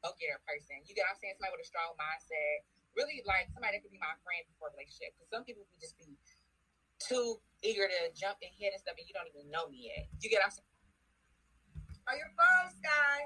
go 0.00 0.12
getter 0.16 0.40
person. 0.44 0.80
You 0.84 0.92
get 0.96 1.06
what 1.08 1.16
I'm 1.16 1.20
saying? 1.20 1.36
Somebody 1.36 1.56
with 1.56 1.66
a 1.66 1.70
strong 1.70 1.92
mindset. 1.96 2.64
Really 2.98 3.22
like 3.22 3.48
somebody 3.54 3.78
that 3.78 3.82
could 3.86 3.94
be 3.94 4.02
my 4.02 4.16
friend 4.26 4.42
before 4.50 4.72
a 4.72 4.74
relationship. 4.74 5.14
Because 5.14 5.30
some 5.30 5.44
people 5.46 5.62
can 5.70 5.78
just 5.78 5.94
be 6.00 6.18
too 7.00 7.40
eager 7.64 7.88
to 7.88 8.00
jump 8.12 8.40
in 8.44 8.52
head 8.60 8.76
and 8.76 8.80
stuff 8.80 8.96
and 8.96 9.06
you 9.08 9.14
don't 9.16 9.28
even 9.30 9.48
know 9.48 9.68
me 9.68 9.92
yet. 9.92 10.08
You 10.20 10.28
get 10.28 10.44
what 10.44 10.52
I'm 10.52 10.54
saying? 10.56 10.70
Are 12.08 12.16
your 12.18 12.32
phone, 12.34 12.68
Sky? 12.74 13.16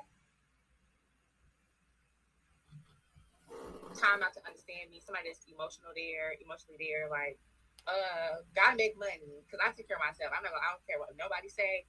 Time 3.94 4.18
not 4.18 4.34
to 4.34 4.42
understand 4.44 4.90
me. 4.90 4.98
Somebody 4.98 5.30
that's 5.30 5.46
emotional 5.46 5.94
there, 5.94 6.34
emotionally 6.42 6.78
there, 6.82 7.06
like 7.08 7.38
uh 7.84 8.40
gotta 8.56 8.80
make 8.80 8.96
money 8.96 9.44
because 9.44 9.60
I 9.60 9.70
take 9.76 9.86
care 9.86 10.00
of 10.00 10.04
myself. 10.04 10.32
I'm 10.32 10.42
not 10.42 10.56
gonna 10.56 10.64
I 10.64 10.74
don't 10.74 10.84
care 10.88 10.98
what 10.98 11.14
nobody 11.14 11.48
say. 11.48 11.86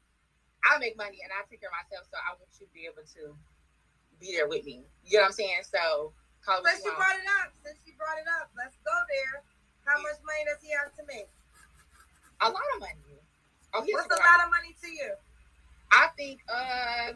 I 0.65 0.77
make 0.81 0.97
money 0.97 1.21
and 1.21 1.29
I 1.33 1.45
take 1.45 1.61
care 1.61 1.69
of 1.69 1.77
myself, 1.77 2.09
so 2.09 2.17
I 2.17 2.33
want 2.37 2.49
you 2.57 2.65
to 2.65 2.73
be 2.73 2.85
able 2.89 3.05
to 3.05 3.37
be 4.19 4.33
there 4.33 4.47
with 4.47 4.65
me. 4.65 4.81
You 5.05 5.17
know 5.17 5.23
what 5.23 5.27
I'm 5.27 5.33
saying? 5.33 5.63
So, 5.69 6.11
since 6.45 6.85
you, 6.85 6.93
brought 6.93 7.17
it 7.17 7.25
up, 7.41 7.53
since 7.65 7.77
you 7.85 7.93
brought 7.97 8.17
it 8.21 8.29
up, 8.41 8.49
let's 8.57 8.77
go 8.85 8.93
there. 9.09 9.41
How 9.85 10.01
much 10.01 10.17
money 10.25 10.45
does 10.45 10.61
he 10.61 10.73
have 10.73 10.93
to 10.97 11.03
make? 11.05 11.29
A 12.41 12.49
lot 12.49 12.69
of 12.75 12.79
money. 12.81 13.21
Oh, 13.73 13.81
What's 13.81 14.07
a 14.07 14.19
lot 14.19 14.45
of 14.45 14.49
money 14.51 14.75
to 14.81 14.89
you? 14.89 15.13
I 15.91 16.07
think. 16.17 16.39
uh 16.49 17.13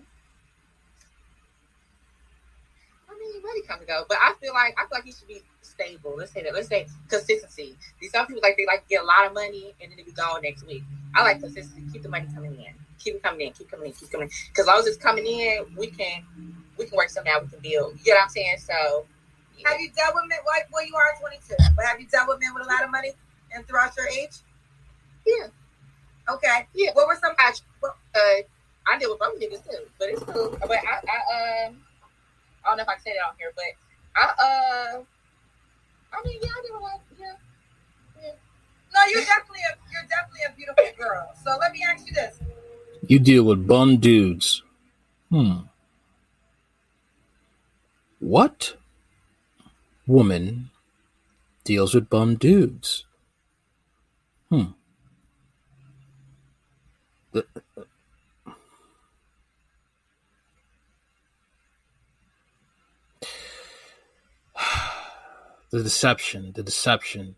I 3.10 3.18
mean, 3.18 3.42
money 3.42 3.62
come 3.68 3.80
and 3.80 3.88
go, 3.88 4.06
but 4.08 4.18
I 4.22 4.34
feel 4.40 4.54
like 4.54 4.76
I 4.78 4.82
feel 4.84 4.98
like 5.00 5.04
he 5.04 5.12
should 5.12 5.28
be 5.28 5.42
stable. 5.62 6.14
Let's 6.18 6.32
say 6.32 6.44
that. 6.44 6.54
Let's 6.54 6.68
say 6.68 6.88
consistency. 7.08 7.76
These 8.00 8.12
some 8.12 8.28
people 8.28 8.42
like 8.44 8.56
they 8.56 8.66
like 8.66 8.88
get 8.88 9.02
a 9.02 9.06
lot 9.06 9.26
of 9.26 9.34
money 9.34 9.74
and 9.82 9.92
then 9.92 9.98
they 9.98 10.04
be 10.04 10.12
gone 10.12 10.42
next 10.44 10.66
week. 10.68 10.84
I 11.16 11.24
like 11.24 11.40
consistency. 11.40 11.84
Keep 11.92 12.04
the 12.04 12.10
money 12.10 12.28
coming 12.34 12.54
in. 12.56 12.74
Keep 13.00 13.16
it 13.16 13.24
coming 13.24 13.48
in. 13.48 13.54
Keep 13.54 13.72
coming 13.72 13.88
in. 13.88 13.94
Keep 13.94 14.12
coming 14.12 14.28
in. 14.28 14.34
Because 14.50 14.64
as 14.64 14.68
long 14.68 14.80
as 14.80 14.88
it's 14.88 14.98
coming 14.98 15.26
in, 15.26 15.66
we 15.76 15.88
can 15.88 16.24
we 16.80 16.86
can 16.86 16.98
work 16.98 17.10
something 17.10 17.32
out. 17.32 17.44
We 17.44 17.50
can 17.50 17.60
build. 17.60 18.00
You 18.04 18.14
know 18.14 18.18
what 18.18 18.24
I'm 18.24 18.30
saying? 18.30 18.58
So. 18.60 19.06
Yeah. 19.60 19.72
Have 19.72 19.82
you 19.82 19.92
dealt 19.92 20.16
with 20.16 20.24
men? 20.30 20.40
Like, 20.48 20.72
well, 20.72 20.88
you 20.88 20.96
are 20.96 21.20
22, 21.20 21.54
but 21.76 21.84
have 21.84 22.00
you 22.00 22.08
dealt 22.08 22.30
with 22.30 22.40
men 22.40 22.54
with 22.54 22.64
a 22.64 22.68
lot 22.68 22.82
of 22.82 22.92
money 22.92 23.12
and 23.54 23.68
throughout 23.68 23.92
your 23.98 24.08
age? 24.08 24.40
Yeah. 25.28 25.48
Okay. 26.30 26.68
Yeah. 26.74 26.92
What 26.94 27.08
were 27.08 27.20
some? 27.20 27.34
I, 27.38 27.52
uh, 27.84 28.42
I 28.88 28.98
deal 28.98 29.12
with 29.12 29.22
other 29.22 29.36
niggas 29.36 29.64
too, 29.70 29.86
but 30.00 30.10
it's 30.10 30.24
cool. 30.24 30.58
But 30.62 30.72
I, 30.72 31.02
I, 31.04 31.68
um, 31.68 31.78
I 32.64 32.70
don't 32.70 32.78
know 32.78 32.84
if 32.84 32.90
I 32.90 32.94
can 32.96 33.04
say 33.04 33.14
that 33.14 33.28
on 33.28 33.36
here, 33.38 33.52
but 33.56 33.66
I, 34.16 34.24
uh, 34.24 35.04
I 36.14 36.28
mean, 36.28 36.40
yeah, 36.42 36.50
I 36.50 36.62
deal 36.66 36.76
with 36.76 36.84
like, 36.84 37.02
yeah. 37.20 37.34
yeah. 38.24 38.32
No, 38.94 39.02
you're 39.12 39.26
definitely 39.26 39.62
a 39.70 39.76
you're 39.92 40.08
definitely 40.10 40.42
a 40.48 40.56
beautiful 40.56 40.86
girl. 40.98 41.32
So 41.44 41.58
let 41.60 41.72
me 41.72 41.86
ask 41.88 42.08
you 42.08 42.14
this: 42.14 42.40
You 43.08 43.20
deal 43.20 43.44
with 43.44 43.68
bum 43.68 43.98
dudes. 43.98 44.64
Hmm. 45.30 45.69
What 48.20 48.76
woman 50.08 50.72
deals 51.64 51.94
with 51.96 52.10
bum 52.10 52.36
dudes? 52.36 53.06
Hmm. 54.50 54.72
The, 57.32 57.46
the 65.72 65.84
deception, 65.84 66.54
the 66.56 66.64
deception. 66.64 67.36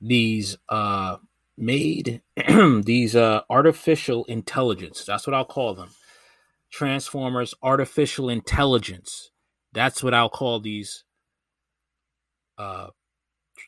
These 0.00 0.58
uh 0.68 1.16
made 1.58 2.22
these 2.84 3.16
uh 3.16 3.42
artificial 3.50 4.24
intelligence. 4.26 5.04
That's 5.04 5.26
what 5.26 5.34
I'll 5.34 5.44
call 5.44 5.74
them. 5.74 5.90
Transformers, 6.70 7.54
artificial 7.62 8.28
intelligence 8.28 9.30
that's 9.76 10.02
what 10.02 10.14
I'll 10.14 10.30
call 10.30 10.58
these 10.58 11.04
uh, 12.56 12.86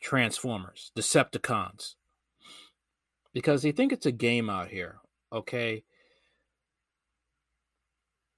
Transformers, 0.01 0.91
Decepticons, 0.97 1.93
because 3.31 3.61
they 3.61 3.71
think 3.71 3.93
it's 3.93 4.07
a 4.07 4.11
game 4.11 4.49
out 4.49 4.69
here. 4.69 4.97
Okay, 5.31 5.83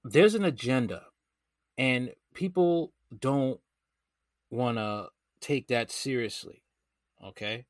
there's 0.04 0.34
an 0.34 0.44
agenda, 0.44 1.04
and 1.78 2.10
people 2.34 2.92
don't 3.18 3.58
want 4.50 4.76
to 4.76 5.06
take 5.40 5.68
that 5.68 5.90
seriously. 5.90 6.62
Okay, 7.24 7.64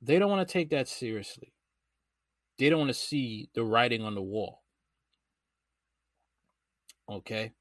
they 0.00 0.20
don't 0.20 0.30
want 0.30 0.46
to 0.46 0.52
take 0.52 0.70
that 0.70 0.86
seriously. 0.86 1.52
They 2.60 2.70
don't 2.70 2.78
want 2.78 2.90
to 2.90 2.94
see 2.94 3.50
the 3.54 3.64
writing 3.64 4.04
on 4.04 4.14
the 4.14 4.22
wall. 4.22 4.62
Okay 7.10 7.54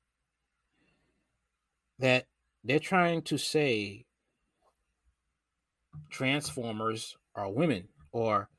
that 2.00 2.26
they're 2.64 2.80
trying 2.80 3.22
to 3.24 3.38
say 3.38 4.06
transformers 6.10 7.16
are 7.36 7.52
women 7.52 7.88
or 8.12 8.50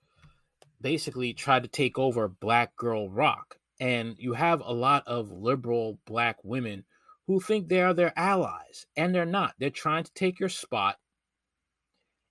basically 0.81 1.33
try 1.33 1.61
to 1.61 1.69
take 1.69 1.99
over 1.99 2.29
black 2.29 2.77
girl 2.77 3.09
rock. 3.09 3.59
And 3.81 4.17
you 4.19 4.33
have 4.33 4.61
a 4.61 4.73
lot 4.73 5.05
of 5.07 5.31
liberal 5.31 5.99
black 6.07 6.37
women 6.43 6.85
who 7.27 7.41
think 7.41 7.69
they 7.69 7.83
are 7.83 7.95
their 7.95 8.19
allies 8.19 8.87
and 8.97 9.15
they're 9.15 9.27
not. 9.27 9.55
They're 9.59 9.71
trying 9.71 10.05
to 10.05 10.13
take 10.15 10.41
your 10.41 10.49
spot 10.49 10.97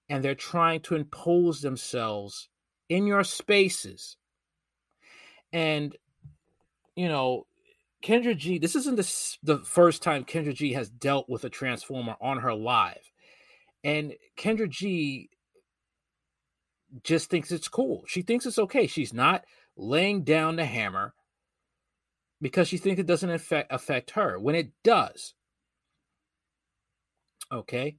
and 0.09 0.23
they're 0.23 0.35
trying 0.35 0.81
to 0.81 0.96
impose 0.96 1.62
themselves 1.62 2.50
in 2.90 3.06
your 3.06 3.23
spaces. 3.23 4.17
And 5.53 5.96
you 6.97 7.07
know 7.07 7.46
Kendra 8.07 8.38
G, 8.38 8.57
this 8.57 8.78
isn't 8.78 8.95
the, 8.95 9.38
the 9.44 9.66
first 9.66 10.01
time 10.01 10.23
Kendra 10.23 10.53
G 10.53 10.72
has 10.72 10.90
dealt 10.90 11.28
with 11.28 11.44
a 11.44 11.50
Transformer 11.50 12.16
on 12.22 12.38
her 12.38 12.53
live. 12.53 13.12
And 13.84 14.13
Kendra 14.38 14.69
G 14.69 15.29
just 17.03 17.29
thinks 17.29 17.51
it's 17.51 17.67
cool. 17.67 18.06
She 18.07 18.22
thinks 18.22 18.46
it's 18.46 18.59
okay. 18.59 18.88
She's 18.88 19.13
not 19.13 19.44
laying 19.75 20.23
down 20.23 20.56
the 20.56 20.63
hammer 20.63 21.16
because 22.40 22.69
she 22.69 22.78
thinks 22.78 23.01
it 23.01 23.07
doesn't 23.07 23.29
affect, 23.29 23.73
affect 23.73 24.12
her 24.12 24.40
when 24.40 24.56
it 24.56 24.72
does. 24.85 25.34
Okay. 27.51 27.97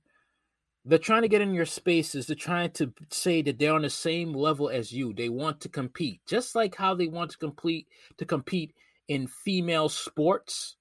They're 0.87 0.99
trying 0.99 1.23
to 1.23 1.29
get 1.29 1.43
in 1.43 1.53
your 1.53 1.67
spaces. 1.67 2.27
They're 2.27 2.35
trying 2.35 2.71
to 2.73 2.95
say 3.11 3.43
that 3.43 3.59
they're 3.59 3.75
on 3.75 3.83
the 3.83 3.91
same 3.91 4.33
level 4.33 4.71
as 4.71 4.91
you. 4.91 5.13
They 5.13 5.29
want 5.29 5.61
to 5.61 5.69
compete, 5.69 6.23
just 6.27 6.55
like 6.55 6.77
how 6.77 6.95
they 6.95 7.09
want 7.09 7.33
to 7.33 7.37
complete 7.37 7.89
to 8.17 8.25
compete 8.25 8.73
in 9.09 9.27
female 9.27 9.89
sports, 9.89 10.77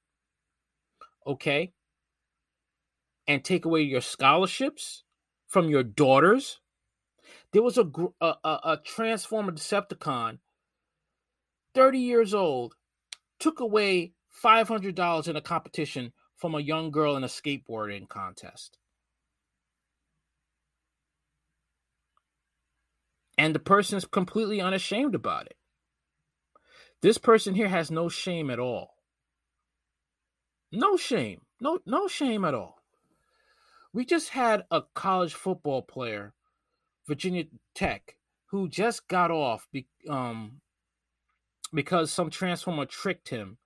okay, 1.25 1.73
and 3.27 3.43
take 3.43 3.65
away 3.65 3.81
your 3.81 4.01
scholarships 4.01 5.03
from 5.47 5.69
your 5.69 5.83
daughters. 5.83 6.59
There 7.53 7.63
was 7.63 7.77
a 7.77 7.89
a, 8.21 8.35
a 8.43 8.79
Transformer 8.83 9.53
Decepticon, 9.53 10.39
thirty 11.73 11.99
years 11.99 12.33
old, 12.33 12.75
took 13.39 13.59
away 13.59 14.13
five 14.29 14.67
hundred 14.67 14.95
dollars 14.95 15.27
in 15.27 15.35
a 15.35 15.41
competition 15.41 16.13
from 16.35 16.53
a 16.53 16.59
young 16.59 16.91
girl 16.91 17.15
in 17.15 17.23
a 17.23 17.27
skateboarding 17.27 18.07
contest. 18.07 18.77
And 23.37 23.55
the 23.55 23.59
person 23.59 23.97
is 23.97 24.05
completely 24.05 24.59
unashamed 24.59 25.15
about 25.15 25.45
it. 25.45 25.55
This 27.01 27.17
person 27.17 27.53
here 27.55 27.69
has 27.69 27.91
no 27.91 28.09
shame 28.09 28.49
at 28.49 28.59
all. 28.59 28.95
No 30.71 30.97
shame. 30.97 31.41
No 31.61 31.79
no 31.85 32.07
shame 32.07 32.43
at 32.43 32.53
all. 32.53 32.81
We 33.93 34.05
just 34.05 34.29
had 34.29 34.65
a 34.69 34.83
college 34.93 35.33
football 35.33 35.81
player, 35.81 36.33
Virginia 37.07 37.45
Tech, 37.73 38.17
who 38.47 38.67
just 38.67 39.07
got 39.07 39.31
off 39.31 39.67
be, 39.71 39.87
um, 40.09 40.61
because 41.73 42.11
some 42.11 42.29
transformer 42.29 42.85
tricked 42.85 43.29
him 43.29 43.57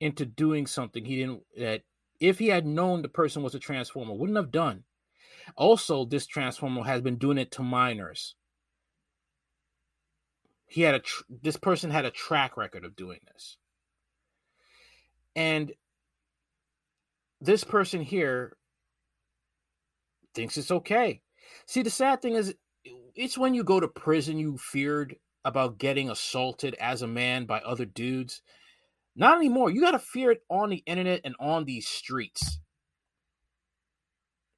into 0.00 0.26
doing 0.26 0.66
something 0.66 1.04
he 1.04 1.16
didn't 1.16 1.42
that 1.56 1.82
if 2.20 2.38
he 2.38 2.48
had 2.48 2.66
known 2.66 3.02
the 3.02 3.08
person 3.08 3.42
was 3.42 3.54
a 3.54 3.58
transformer 3.58 4.14
wouldn't 4.14 4.36
have 4.36 4.50
done. 4.50 4.84
Also, 5.56 6.04
this 6.04 6.26
transformer 6.26 6.84
has 6.84 7.00
been 7.00 7.16
doing 7.16 7.38
it 7.38 7.50
to 7.52 7.62
minors 7.62 8.34
he 10.74 10.82
had 10.82 10.96
a 10.96 10.98
tr- 10.98 11.22
this 11.28 11.56
person 11.56 11.88
had 11.88 12.04
a 12.04 12.10
track 12.10 12.56
record 12.56 12.84
of 12.84 12.96
doing 12.96 13.20
this. 13.32 13.58
And 15.36 15.72
this 17.40 17.62
person 17.62 18.00
here 18.00 18.56
thinks 20.34 20.56
it's 20.56 20.72
okay. 20.72 21.20
See 21.66 21.82
the 21.82 21.90
sad 21.90 22.20
thing 22.20 22.34
is 22.34 22.56
it's 23.14 23.38
when 23.38 23.54
you 23.54 23.62
go 23.62 23.78
to 23.78 23.86
prison 23.86 24.36
you 24.36 24.58
feared 24.58 25.14
about 25.44 25.78
getting 25.78 26.10
assaulted 26.10 26.74
as 26.80 27.02
a 27.02 27.06
man 27.06 27.46
by 27.46 27.60
other 27.60 27.84
dudes. 27.84 28.42
Not 29.14 29.36
anymore. 29.36 29.70
You 29.70 29.80
got 29.80 29.92
to 29.92 30.00
fear 30.00 30.32
it 30.32 30.42
on 30.50 30.70
the 30.70 30.82
internet 30.86 31.20
and 31.24 31.36
on 31.38 31.66
these 31.66 31.86
streets. 31.86 32.58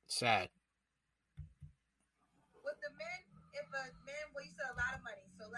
Sad 0.06 0.48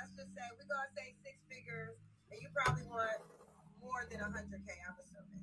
say 0.07 0.47
we're 0.55 0.71
gonna 0.71 0.91
say 0.95 1.15
six 1.27 1.43
figures, 1.51 1.99
and 2.31 2.39
you 2.39 2.47
probably 2.55 2.87
want 2.87 3.19
more 3.83 4.07
than 4.07 4.23
100K, 4.23 4.71
I'm 4.87 4.95
assuming. 5.03 5.43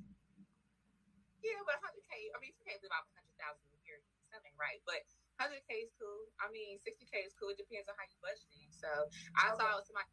Yeah, 1.44 1.60
but 1.68 1.76
100k. 1.84 2.32
I 2.32 2.36
mean, 2.40 2.56
you 2.56 2.62
can't 2.64 2.80
live 2.80 2.92
off 2.96 3.06
100,000 3.12 3.36
a 3.36 3.78
year. 3.84 4.00
Something 4.32 4.56
right, 4.56 4.80
but 4.88 5.04
100k 5.38 5.86
is 5.86 5.92
cool. 6.00 6.32
I 6.40 6.48
mean, 6.50 6.80
60k 6.82 7.28
is 7.28 7.36
cool. 7.36 7.52
It 7.52 7.60
depends 7.60 7.86
on 7.86 7.94
how 8.00 8.08
you 8.08 8.18
budgeting. 8.24 8.68
So 8.72 8.88
I 9.36 9.52
Okay. 9.52 9.60
saw 9.60 9.78
somebody 9.84 10.10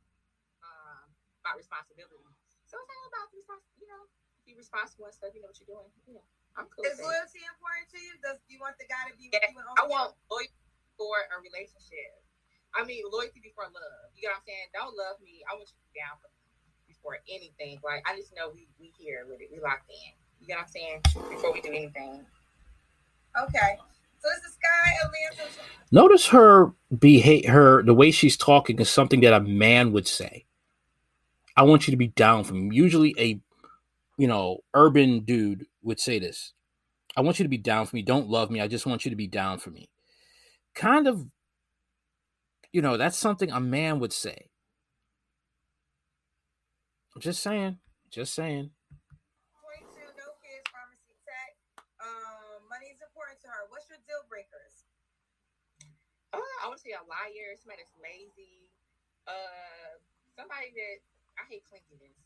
um, 0.62 1.08
about 1.42 1.56
responsibility. 1.58 2.20
So 2.68 2.78
it's 2.80 2.92
all 2.92 3.08
about 3.10 3.28
you 3.34 3.88
know, 3.88 4.08
be 4.46 4.54
responsible 4.56 5.08
and 5.10 5.16
stuff. 5.16 5.32
You 5.34 5.42
know 5.42 5.50
what 5.52 5.60
you're 5.60 5.72
doing. 5.72 5.90
Know, 6.08 6.24
I'm 6.56 6.68
cool. 6.70 6.86
Is 6.86 7.00
loyalty 7.02 7.42
important 7.48 7.90
to 7.96 8.00
you? 8.00 8.14
Does 8.22 8.38
do 8.46 8.54
you 8.54 8.62
want 8.62 8.78
the 8.78 8.86
guy 8.86 9.10
to 9.10 9.16
be 9.18 9.32
with 9.32 9.42
you 9.42 9.58
and 9.58 9.68
I 9.80 9.88
want 9.90 10.14
loyalty 10.30 10.54
for 10.98 11.26
a 11.34 11.38
relationship. 11.42 12.23
I 12.76 12.84
mean, 12.84 13.04
loyalty 13.12 13.40
before 13.42 13.66
love. 13.66 14.10
You 14.16 14.28
know 14.28 14.34
what 14.34 14.42
I'm 14.42 14.48
saying? 14.48 14.68
Don't 14.74 14.98
love 14.98 15.22
me. 15.24 15.46
I 15.50 15.54
want 15.54 15.70
you 15.70 15.78
to 15.78 15.86
be 15.94 16.00
down 16.00 16.18
for 16.22 16.30
before 16.88 17.20
anything. 17.30 17.80
Like 17.84 18.04
I 18.06 18.16
just 18.16 18.34
know 18.36 18.50
we 18.54 18.68
we 18.80 18.92
here 18.98 19.26
with 19.30 19.42
it. 19.42 19.50
We 19.52 19.60
locked 19.60 19.90
in. 19.90 20.14
You 20.42 20.56
know 20.56 20.62
what 20.62 20.68
I'm 20.68 20.72
saying? 20.72 21.00
Before 21.30 21.54
we 21.54 21.62
do 21.62 21.70
anything. 21.70 22.26
Okay. 23.38 23.78
So 24.20 24.30
is 24.30 24.54
Sky 24.54 24.94
Atlanta. 25.04 25.52
Notice 25.92 26.28
her 26.28 26.72
behave 26.98 27.46
her 27.46 27.84
the 27.84 27.94
way 27.94 28.12
she's 28.12 28.38
talking 28.38 28.80
is 28.80 28.90
something 28.90 29.22
that 29.22 29.34
a 29.34 29.42
man 29.42 29.92
would 29.92 30.08
say. 30.08 30.46
I 31.56 31.64
want 31.64 31.88
you 31.88 31.92
to 31.92 31.98
be 31.98 32.08
down 32.08 32.44
for 32.44 32.54
me. 32.54 32.76
Usually 32.76 33.14
a 33.20 33.40
you 34.18 34.28
know, 34.28 34.60
urban 34.74 35.22
dude 35.22 35.66
would 35.82 36.00
say 36.00 36.20
this. 36.20 36.54
I 37.16 37.22
want 37.22 37.40
you 37.40 37.44
to 37.44 37.50
be 37.50 37.58
down 37.58 37.86
for 37.86 37.96
me. 37.96 38.02
Don't 38.02 38.30
love 38.30 38.50
me. 38.50 38.62
I 38.62 38.68
just 38.68 38.86
want 38.86 39.06
you 39.06 39.12
to 39.12 39.18
be 39.18 39.28
down 39.28 39.60
for 39.60 39.70
me. 39.70 39.90
Kind 40.74 41.08
of 41.08 41.26
you 42.74 42.82
know, 42.82 42.98
that's 42.98 43.16
something 43.16 43.54
a 43.54 43.62
man 43.62 44.02
would 44.02 44.12
say. 44.12 44.50
I'm 47.14 47.22
just 47.22 47.46
saying. 47.46 47.78
Just 48.10 48.34
saying. 48.34 48.74
22, 48.74 49.94
no 50.18 50.28
kids, 50.42 50.66
pharmacy 50.74 51.14
tech. 51.22 51.54
Um, 52.02 52.66
money 52.66 52.90
is 52.90 52.98
important 53.06 53.38
to 53.46 53.48
her. 53.54 53.70
What's 53.70 53.86
your 53.94 54.02
deal 54.10 54.26
breakers? 54.26 54.90
Uh, 56.34 56.42
I 56.66 56.68
want 56.68 56.82
to 56.82 56.84
say 56.84 56.98
a 56.98 57.06
liar, 57.06 57.54
somebody 57.62 57.86
that's 57.86 57.94
lazy, 58.02 58.74
uh, 59.30 60.02
somebody 60.34 60.74
that 60.74 60.98
I 61.38 61.46
hate 61.46 61.62
clinginess. 61.70 62.18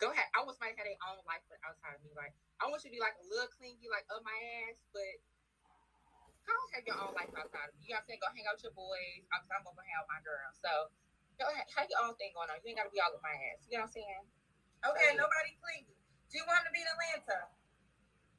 Go 0.00 0.16
ahead. 0.16 0.32
I 0.32 0.40
want 0.40 0.56
somebody 0.56 0.72
to 0.72 0.80
have 0.80 0.88
their 0.88 1.04
own 1.12 1.20
life 1.28 1.44
outside 1.60 1.92
of 1.92 2.00
me. 2.00 2.16
Like 2.16 2.32
I 2.56 2.72
want 2.72 2.80
you 2.84 2.88
to 2.88 2.96
be 2.96 3.04
like 3.04 3.20
a 3.20 3.26
little 3.28 3.52
clingy, 3.52 3.84
like 3.92 4.08
up 4.08 4.24
my 4.24 4.32
ass, 4.64 4.80
but 4.96 5.04
go 5.04 5.39
have 6.80 6.88
your 6.88 6.96
own 6.96 7.12
life 7.12 7.28
outside 7.36 7.68
of 7.68 7.76
me. 7.76 7.84
You 7.84 7.92
know 7.92 8.00
what 8.00 8.08
I'm 8.08 8.16
saying? 8.16 8.24
Go 8.24 8.32
hang 8.32 8.48
out 8.48 8.56
with 8.56 8.64
your 8.64 8.76
boys. 8.76 9.22
I'm, 9.36 9.44
I'm 9.52 9.60
gonna 9.68 9.84
hang 9.84 10.00
out 10.00 10.08
with 10.08 10.16
my 10.16 10.22
girl. 10.24 10.48
So 10.56 10.72
go 11.36 11.44
ahead, 11.52 11.68
have 11.76 11.92
your 11.92 12.00
own 12.08 12.16
thing 12.16 12.32
going 12.32 12.48
on. 12.48 12.56
You 12.64 12.72
ain't 12.72 12.80
gotta 12.80 12.88
be 12.92 13.04
all 13.04 13.12
up 13.12 13.20
my 13.20 13.36
ass. 13.52 13.68
You 13.68 13.76
know 13.76 13.84
what 13.84 13.92
I'm 13.92 14.00
saying? 14.00 14.24
Okay, 14.80 15.12
Right. 15.12 15.20
nobody 15.20 15.52
clingy. 15.60 15.92
Do 16.32 16.40
you 16.40 16.44
want 16.48 16.64
him 16.64 16.72
to 16.72 16.74
be 16.74 16.80
in 16.80 16.88
Atlanta? 16.88 17.52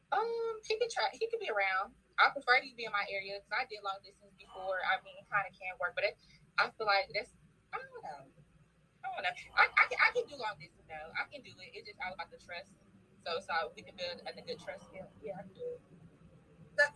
Um, 0.09 0.57
he 0.65 0.73
could 0.81 0.89
try. 0.89 1.07
He 1.13 1.29
could 1.29 1.39
be 1.39 1.53
around. 1.53 1.93
I 2.17 2.33
prefer 2.33 2.59
he 2.59 2.73
be 2.73 2.89
in 2.89 2.93
my 2.93 3.05
area 3.07 3.37
because 3.39 3.53
I 3.53 3.63
did 3.69 3.85
long 3.85 4.01
distance 4.01 4.33
before. 4.35 4.81
I 4.83 4.99
mean, 5.05 5.15
it 5.21 5.27
kind 5.29 5.45
of 5.45 5.53
can 5.55 5.77
work, 5.77 5.93
but 5.93 6.03
it, 6.03 6.17
I 6.57 6.73
feel 6.75 6.89
like 6.89 7.07
that's. 7.13 7.31
I 7.71 7.79
don't 7.79 8.03
know. 8.03 8.21
I 9.01 9.07
don't 9.07 9.23
know. 9.23 9.35
I, 9.55 9.63
I, 9.69 9.83
can, 9.87 9.97
I 10.01 10.09
can 10.11 10.25
do 10.27 10.35
long 10.35 10.57
distance 10.59 10.83
though. 10.89 11.09
I 11.15 11.23
can 11.29 11.45
do 11.45 11.53
it. 11.55 11.71
It's 11.77 11.87
just 11.87 12.01
all 12.03 12.11
about 12.11 12.27
the 12.33 12.41
trust. 12.41 12.67
So, 13.23 13.37
so 13.39 13.71
we 13.77 13.85
can 13.85 13.95
build 13.95 14.17
a, 14.25 14.31
good 14.41 14.57
trust. 14.57 14.89
Yeah, 14.91 15.05
yeah, 15.21 15.37
I 15.37 15.45
can 15.45 15.53
do 15.53 15.67
it. 15.77 15.81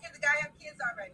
Can 0.01 0.09
the 0.09 0.19
guy 0.19 0.41
have 0.41 0.57
kids 0.57 0.81
already? 0.81 1.13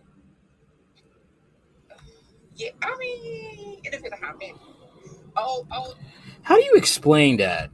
Yeah, 2.56 2.70
I 2.82 2.96
mean, 2.98 3.80
it 3.84 3.92
depends 3.92 4.14
on 4.14 4.22
how 4.22 4.34
many. 4.38 4.54
Oh, 5.38 5.66
oh, 5.72 5.96
How 6.44 6.56
do 6.56 6.64
you 6.64 6.76
explain 6.76 7.38
that? 7.38 7.70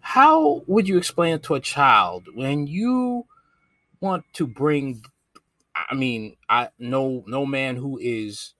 How 0.00 0.62
would 0.66 0.88
you 0.88 0.96
explain 0.98 1.34
it 1.34 1.42
to 1.44 1.54
a 1.54 1.60
child 1.60 2.28
when 2.34 2.66
you 2.66 3.26
want 4.00 4.24
to 4.34 4.46
bring 4.46 5.02
I 5.74 5.94
mean, 5.94 6.36
I 6.48 6.68
no 6.78 7.24
no 7.26 7.46
man 7.46 7.76
who 7.76 7.98
is 8.00 8.54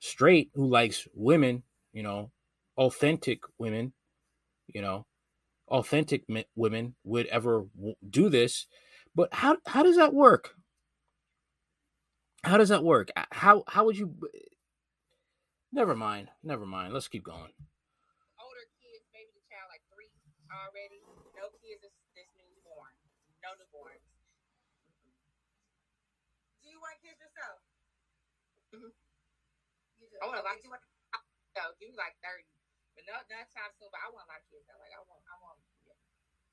straight 0.00 0.50
who 0.54 0.66
likes 0.66 1.08
women, 1.14 1.62
you 1.92 2.02
know, 2.02 2.30
authentic 2.76 3.40
women, 3.58 3.92
you 4.68 4.82
know, 4.82 5.06
authentic 5.68 6.24
women 6.56 6.94
would 7.04 7.26
ever 7.26 7.66
do 8.08 8.28
this. 8.28 8.66
But 9.14 9.32
how 9.34 9.58
how 9.66 9.82
does 9.84 9.96
that 9.96 10.14
work? 10.14 10.55
How 12.46 12.56
does 12.62 12.70
that 12.70 12.84
work? 12.86 13.10
How 13.34 13.66
how 13.66 13.84
would 13.84 13.98
you 13.98 14.14
Never 15.74 15.98
mind. 15.98 16.30
Never 16.46 16.64
mind. 16.64 16.94
Let's 16.94 17.10
keep 17.10 17.26
going. 17.26 17.50
older 18.38 18.64
kids, 18.80 19.02
maybe 19.10 19.34
the 19.34 19.42
child 19.50 19.66
like 19.68 19.82
three 19.90 20.08
already. 20.48 21.02
No 21.34 21.50
kids 21.58 21.82
is 21.82 21.90
this 22.14 22.30
newborn. 22.38 22.94
No 23.42 23.50
newborns. 23.58 24.06
Do 26.62 26.70
you 26.70 26.78
want 26.78 26.96
kids 27.02 27.18
yourself? 27.18 27.58
Mhm. 28.72 28.94
You 29.98 30.06
do. 30.06 30.16
I 30.22 30.30
want 30.30 30.38
a 30.38 30.46
lot. 30.46 30.54
Okay, 30.56 30.64
you 30.64 30.70
want- 30.70 30.86
So 31.56 31.74
give 31.82 31.90
me 31.90 31.96
like 31.98 32.14
thirty, 32.22 32.46
but 32.94 33.02
no, 33.10 33.16
not 33.26 33.50
time 33.50 33.72
soon. 33.74 33.90
But 33.90 34.00
I 34.06 34.08
want 34.14 34.28
a 34.28 34.30
lot 34.30 34.40
of 34.40 34.46
kids. 34.48 34.64
Though. 34.70 34.78
Like 34.78 34.94
I 34.94 35.02
want, 35.02 35.22
I 35.26 35.34
want. 35.42 35.58
Yeah. 35.82 35.98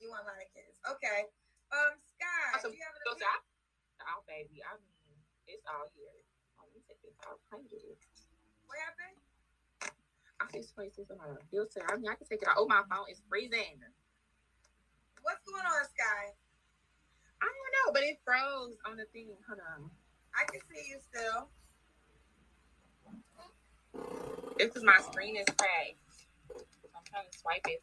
You 0.02 0.10
want 0.10 0.26
a 0.26 0.32
lot 0.34 0.42
of 0.42 0.50
kids. 0.58 0.80
Okay. 0.98 1.30
Um, 1.70 1.94
Sky, 2.02 2.60
So, 2.62 2.70
do 2.72 2.78
you 2.78 2.84
have 2.84 2.96
an 2.98 3.02
so 3.06 3.12
opinion? 3.14 3.30
I, 4.00 4.14
oh 4.16 4.22
baby, 4.28 4.58
I 4.64 4.74
mean, 4.78 4.94
it's 5.48 5.66
all 5.68 5.88
here. 5.96 6.14
Oh, 6.60 6.66
let 6.68 6.76
me 6.76 6.82
take 6.88 7.02
this 7.04 7.16
out. 7.28 7.40
I 7.52 7.60
can 7.60 7.68
do 7.68 7.80
this. 7.80 8.00
What 8.66 8.78
happened? 8.80 9.18
I 10.40 10.46
see 10.52 10.64
space 10.64 10.96
this 10.98 11.12
on 11.12 11.18
my 11.20 11.40
filter. 11.52 11.84
I 11.88 11.96
mean, 11.96 12.10
I 12.10 12.16
can 12.16 12.28
take 12.28 12.42
it 12.42 12.48
out. 12.48 12.60
Oh, 12.60 12.68
my 12.68 12.84
phone 12.90 13.08
is 13.12 13.22
freezing. 13.30 13.80
What's 15.22 15.44
going 15.48 15.64
on, 15.64 15.84
Sky? 15.88 16.36
I 17.40 17.48
don't 17.48 17.74
know, 17.80 17.88
but 17.96 18.04
it 18.04 18.20
froze 18.24 18.76
on 18.88 18.98
the 18.98 19.06
thing. 19.12 19.32
Hold 19.48 19.60
on. 19.76 19.92
I 20.36 20.44
can 20.48 20.60
see 20.68 20.84
you 20.90 21.00
still. 21.00 21.48
This 24.58 24.76
is 24.76 24.84
my 24.84 25.00
screen 25.00 25.36
is 25.38 25.48
cracked. 25.58 26.00
I'm 26.52 27.04
trying 27.10 27.28
to 27.32 27.38
swipe 27.38 27.66
it. 27.68 27.82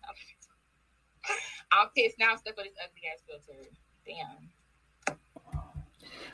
I'm 1.73 1.89
pissed 1.97 2.19
now. 2.19 2.33
I'm 2.33 2.39
stuck 2.39 2.57
with 2.57 2.67
this 2.67 2.77
ugly 2.83 3.03
ass 3.09 3.23
filter. 3.27 3.69
Damn. 4.07 4.51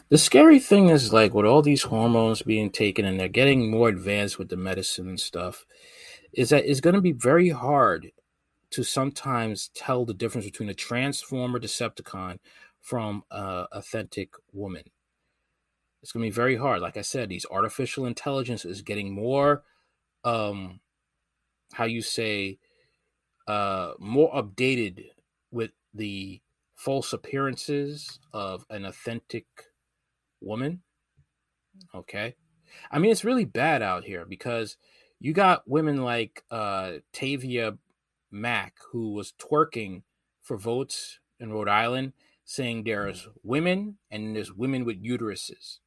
The 0.08 0.18
scary 0.18 0.60
thing 0.60 0.88
is 0.88 1.12
like 1.12 1.34
with 1.34 1.46
all 1.46 1.62
these 1.62 1.84
hormones 1.84 2.42
being 2.42 2.70
taken 2.70 3.04
and 3.04 3.18
they're 3.18 3.28
getting 3.28 3.70
more 3.70 3.88
advanced 3.88 4.38
with 4.38 4.48
the 4.48 4.56
medicine 4.56 5.08
and 5.08 5.20
stuff, 5.20 5.66
is 6.32 6.50
that 6.50 6.64
it's 6.64 6.80
going 6.80 6.94
to 6.94 7.00
be 7.00 7.12
very 7.12 7.50
hard 7.50 8.12
to 8.70 8.82
sometimes 8.82 9.70
tell 9.74 10.04
the 10.04 10.14
difference 10.14 10.44
between 10.44 10.68
a 10.68 10.74
transformer 10.74 11.58
Decepticon 11.58 12.38
from 12.80 13.24
a 13.30 13.66
authentic 13.72 14.34
woman. 14.52 14.84
It's 16.02 16.12
going 16.12 16.22
to 16.24 16.30
be 16.30 16.34
very 16.34 16.56
hard. 16.56 16.82
Like 16.82 16.96
I 16.96 17.02
said, 17.02 17.28
these 17.28 17.46
artificial 17.50 18.06
intelligence 18.06 18.64
is 18.64 18.82
getting 18.82 19.12
more, 19.12 19.64
um, 20.22 20.80
how 21.72 21.84
you 21.84 22.02
say, 22.02 22.58
uh, 23.48 23.92
more 23.98 24.32
updated 24.32 25.06
with 25.50 25.72
the 25.94 26.40
false 26.76 27.12
appearances 27.12 28.20
of 28.32 28.64
an 28.70 28.84
authentic 28.84 29.46
woman. 30.40 30.82
Okay. 31.94 32.34
I 32.90 32.98
mean, 32.98 33.10
it's 33.10 33.24
really 33.24 33.44
bad 33.44 33.82
out 33.82 34.04
here 34.04 34.24
because 34.24 34.76
you 35.18 35.32
got 35.32 35.68
women 35.68 36.02
like 36.02 36.44
uh, 36.50 36.94
Tiara 37.12 37.78
Mack, 38.30 38.74
who 38.92 39.12
was 39.12 39.32
twerking 39.38 40.02
for 40.42 40.56
votes 40.56 41.20
in 41.40 41.52
Rhode 41.52 41.68
Island, 41.68 42.12
saying 42.44 42.84
there's 42.84 43.28
women 43.42 43.98
and 44.10 44.36
there's 44.36 44.52
women 44.52 44.84
with 44.84 45.02
uteruses. 45.02 45.78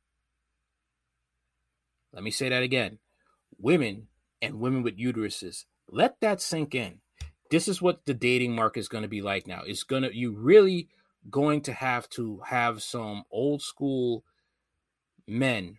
Let 2.13 2.23
me 2.23 2.31
say 2.31 2.49
that 2.49 2.63
again 2.63 2.99
women 3.57 4.07
and 4.41 4.59
women 4.59 4.83
with 4.83 4.97
uteruses. 4.97 5.65
Let 5.89 6.19
that 6.21 6.41
sink 6.41 6.73
in. 6.73 6.99
This 7.51 7.67
is 7.67 7.81
what 7.81 8.05
the 8.05 8.13
dating 8.13 8.55
market 8.55 8.79
is 8.79 8.87
going 8.87 9.01
to 9.01 9.09
be 9.09 9.21
like 9.21 9.47
now. 9.47 9.61
It's 9.65 9.83
going 9.83 10.03
to, 10.03 10.15
you 10.15 10.31
really 10.31 10.87
going 11.29 11.61
to 11.61 11.73
have 11.73 12.09
to 12.11 12.41
have 12.45 12.81
some 12.81 13.23
old 13.31 13.61
school 13.61 14.23
men, 15.29 15.77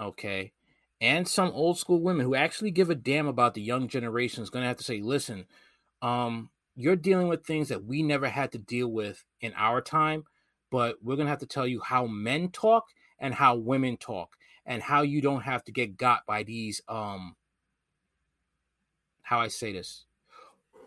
okay, 0.00 0.52
and 1.00 1.26
some 1.28 1.50
old 1.50 1.78
school 1.78 2.00
women 2.00 2.24
who 2.24 2.34
actually 2.34 2.70
give 2.70 2.90
a 2.90 2.94
damn 2.94 3.26
about 3.26 3.54
the 3.54 3.62
young 3.62 3.88
generation 3.88 4.42
is 4.42 4.50
going 4.50 4.62
to 4.62 4.68
have 4.68 4.78
to 4.78 4.84
say, 4.84 5.00
listen, 5.00 5.46
um, 6.02 6.50
you're 6.76 6.96
dealing 6.96 7.28
with 7.28 7.44
things 7.44 7.68
that 7.68 7.84
we 7.84 8.02
never 8.02 8.28
had 8.28 8.52
to 8.52 8.58
deal 8.58 8.88
with 8.88 9.24
in 9.40 9.52
our 9.56 9.80
time, 9.80 10.24
but 10.70 10.96
we're 11.02 11.16
going 11.16 11.26
to 11.26 11.30
have 11.30 11.40
to 11.40 11.46
tell 11.46 11.66
you 11.66 11.80
how 11.80 12.06
men 12.06 12.48
talk 12.50 12.84
and 13.18 13.34
how 13.34 13.54
women 13.54 13.96
talk 13.96 14.36
and 14.66 14.82
how 14.82 15.02
you 15.02 15.20
don't 15.20 15.42
have 15.42 15.64
to 15.64 15.72
get 15.72 15.96
got 15.96 16.26
by 16.26 16.42
these 16.42 16.80
um 16.88 17.36
how 19.22 19.40
I 19.40 19.48
say 19.48 19.72
this? 19.72 20.04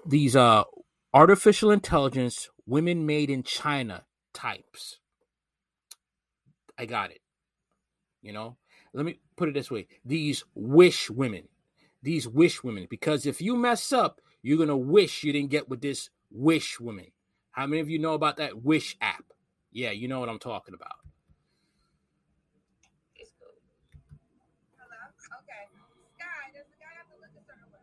These 0.06 0.36
uh 0.36 0.64
artificial 1.14 1.72
intelligence 1.72 2.50
women 2.66 3.06
made 3.06 3.30
in 3.30 3.44
China 3.44 4.06
types. 4.34 5.00
I 6.78 6.86
got 6.86 7.12
it. 7.12 7.22
You 8.22 8.34
know, 8.34 8.58
let 8.94 9.06
me 9.06 9.20
put 9.36 9.50
it 9.50 9.54
this 9.54 9.72
way 9.72 9.88
these 10.04 10.44
wish 10.56 11.10
women, 11.10 11.48
these 12.02 12.28
wish 12.28 12.64
women, 12.64 12.88
because 12.90 13.26
if 13.26 13.42
you 13.42 13.56
mess 13.56 13.94
up, 13.94 14.22
you're 14.42 14.58
going 14.58 14.70
to 14.70 14.78
wish 14.78 15.24
you 15.24 15.32
didn't 15.34 15.52
get 15.52 15.70
with 15.70 15.82
this 15.82 16.10
wish 16.32 16.80
woman. 16.80 17.08
How 17.52 17.66
many 17.66 17.82
of 17.82 17.90
you 17.90 17.98
know 17.98 18.14
about 18.14 18.38
that 18.38 18.62
Wish 18.62 18.96
app? 19.02 19.34
Yeah, 19.72 19.90
you 19.90 20.08
know 20.08 20.20
what 20.20 20.30
I'm 20.30 20.38
talking 20.38 20.78
about. 20.78 21.02
It's 23.18 23.34
cool. 23.42 23.50
Hello? 24.78 25.02
Okay. 25.42 25.66
Sky, 26.14 26.54
does 26.54 26.70
the 26.70 26.78
guy 26.78 26.94
have 26.94 27.10
to 27.10 27.18
look 27.18 27.34
a 27.34 27.42
certain 27.50 27.66
way? 27.74 27.82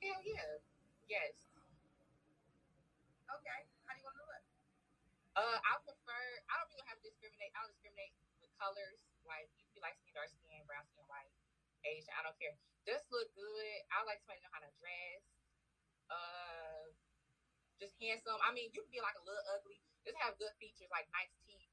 Hell 0.00 0.24
yeah. 0.24 0.56
Yes. 1.12 1.36
Okay. 3.28 3.60
How 3.84 3.92
do 3.92 4.00
you 4.00 4.08
want 4.08 4.16
to 4.16 4.24
look? 4.24 4.44
Uh, 5.36 5.58
I 5.60 5.72
prefer. 5.84 6.24
I 6.48 6.52
don't 6.64 6.68
really 6.72 6.88
have 6.88 6.96
to 7.04 7.12
discriminate. 7.12 7.52
I 7.52 7.57
don't 7.68 7.76
discriminate 7.76 8.16
with 8.40 8.48
colors. 8.56 8.96
Like 9.28 9.52
if 9.60 9.68
you 9.76 9.84
like 9.84 10.00
skin, 10.00 10.16
dark 10.16 10.32
skin, 10.32 10.64
brown 10.64 10.88
skin, 10.88 11.04
white, 11.04 11.28
Asian. 11.84 12.16
I 12.16 12.24
don't 12.24 12.36
care. 12.40 12.56
Just 12.88 13.04
look 13.12 13.28
good. 13.36 13.76
I 13.92 14.00
like 14.08 14.24
somebody 14.24 14.40
to 14.40 14.48
know 14.48 14.56
how 14.56 14.64
to 14.64 14.72
dress. 14.80 15.20
Uh, 16.08 16.88
just 17.76 17.92
handsome. 18.00 18.40
I 18.40 18.56
mean, 18.56 18.72
you 18.72 18.80
can 18.80 18.88
be 18.88 19.04
like 19.04 19.20
a 19.20 19.24
little 19.28 19.44
ugly. 19.52 19.84
Just 20.08 20.16
have 20.24 20.40
good 20.40 20.56
features, 20.56 20.88
like 20.88 21.04
nice 21.12 21.28
teeth. 21.44 21.68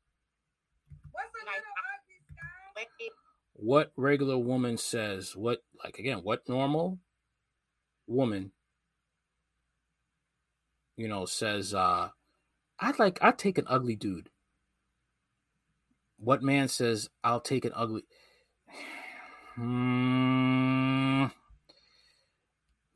What's 1.16 1.32
a 1.32 1.48
Nice. 1.48 1.64
little 1.64 1.88
ugly, 1.96 2.20
Sky? 2.28 3.16
What 3.56 3.96
regular 3.96 4.38
woman 4.38 4.76
says, 4.76 5.32
what, 5.34 5.64
like, 5.82 5.98
again, 5.98 6.20
what 6.20 6.44
normal 6.50 7.00
woman, 8.06 8.52
you 10.98 11.08
know, 11.08 11.24
says, 11.24 11.74
uh, 11.74 12.10
I'd 12.80 13.00
like, 13.00 13.18
I'd 13.24 13.40
take 13.40 13.58
an 13.58 13.64
ugly 13.70 13.96
dude. 13.96 14.30
What 16.18 16.44
man 16.44 16.68
says, 16.68 17.10
I'll 17.24 17.42
take 17.42 17.66
an 17.66 17.74
ugly. 17.76 18.04
Hmm. 19.56 21.26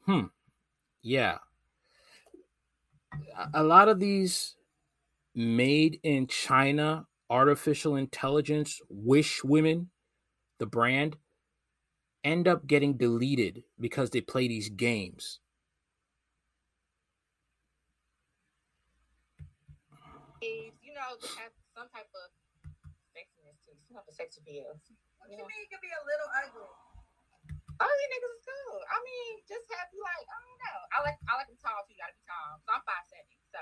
Hmm. 0.05 0.25
Yeah. 1.01 1.39
A- 3.35 3.63
lot 3.63 3.89
of 3.89 3.99
these 3.99 4.55
made 5.35 5.99
in 6.03 6.27
China 6.27 7.07
artificial 7.29 7.95
intelligence 7.95 8.81
wish 8.89 9.43
women, 9.43 9.91
the 10.59 10.65
brand, 10.65 11.17
end 12.23 12.47
up 12.47 12.67
getting 12.67 12.97
deleted 12.97 13.63
because 13.79 14.09
they 14.11 14.21
play 14.21 14.47
these 14.47 14.69
games. 14.69 15.39
you 20.81 20.93
know, 20.93 21.15
to 21.21 21.27
have 21.39 21.51
some 21.75 21.89
type 21.89 22.09
of 22.15 22.31
sexiness 24.07 24.07
to 24.07 24.11
some 24.11 24.15
type 24.15 24.31
sex 24.31 24.37
appeal. 24.39 24.69
What 25.19 25.27
You 25.29 25.35
you 25.35 25.43
know, 25.43 25.47
mean 25.49 25.59
you 25.63 25.69
can 25.69 25.81
be 25.83 25.91
a 25.91 26.03
little 26.03 26.29
ugly? 26.39 26.69
ugly 27.79 28.07
niggas 28.11 28.33
is 28.35 28.43
cool. 28.43 28.79
I 28.91 28.97
mean, 29.03 29.31
just 29.47 29.65
have 29.75 29.87
you 29.91 30.01
like, 30.03 30.25
I 30.27 30.35
don't 30.35 30.59
know. 30.67 30.79
I 30.91 30.97
like 31.03 31.17
I 31.27 31.33
like 31.39 31.47
them 31.47 31.59
tall 31.59 31.83
too. 31.87 31.95
You 31.95 32.01
gotta 32.03 32.15
be 32.15 32.23
tall. 32.27 32.59
So 32.63 32.69
I'm 32.75 32.83
five 32.83 33.05
seven. 33.07 33.35
So 33.55 33.61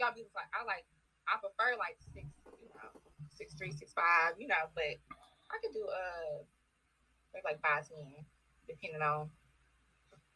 y'all 0.00 0.14
be 0.14 0.24
like, 0.36 0.50
I 0.52 0.64
like, 0.64 0.84
I 1.28 1.36
prefer 1.40 1.76
like 1.80 1.96
six, 2.12 2.28
you 2.60 2.70
know, 2.76 2.88
six 3.32 3.54
three, 3.56 3.72
six 3.72 3.92
five, 3.96 4.36
you 4.40 4.48
know. 4.48 4.68
But 4.76 5.00
I 5.52 5.56
could 5.60 5.72
do 5.72 5.84
uh, 5.88 6.44
maybe 7.32 7.44
like 7.44 7.60
five 7.64 7.88
ten, 7.88 8.24
depending 8.68 9.02
on. 9.04 9.32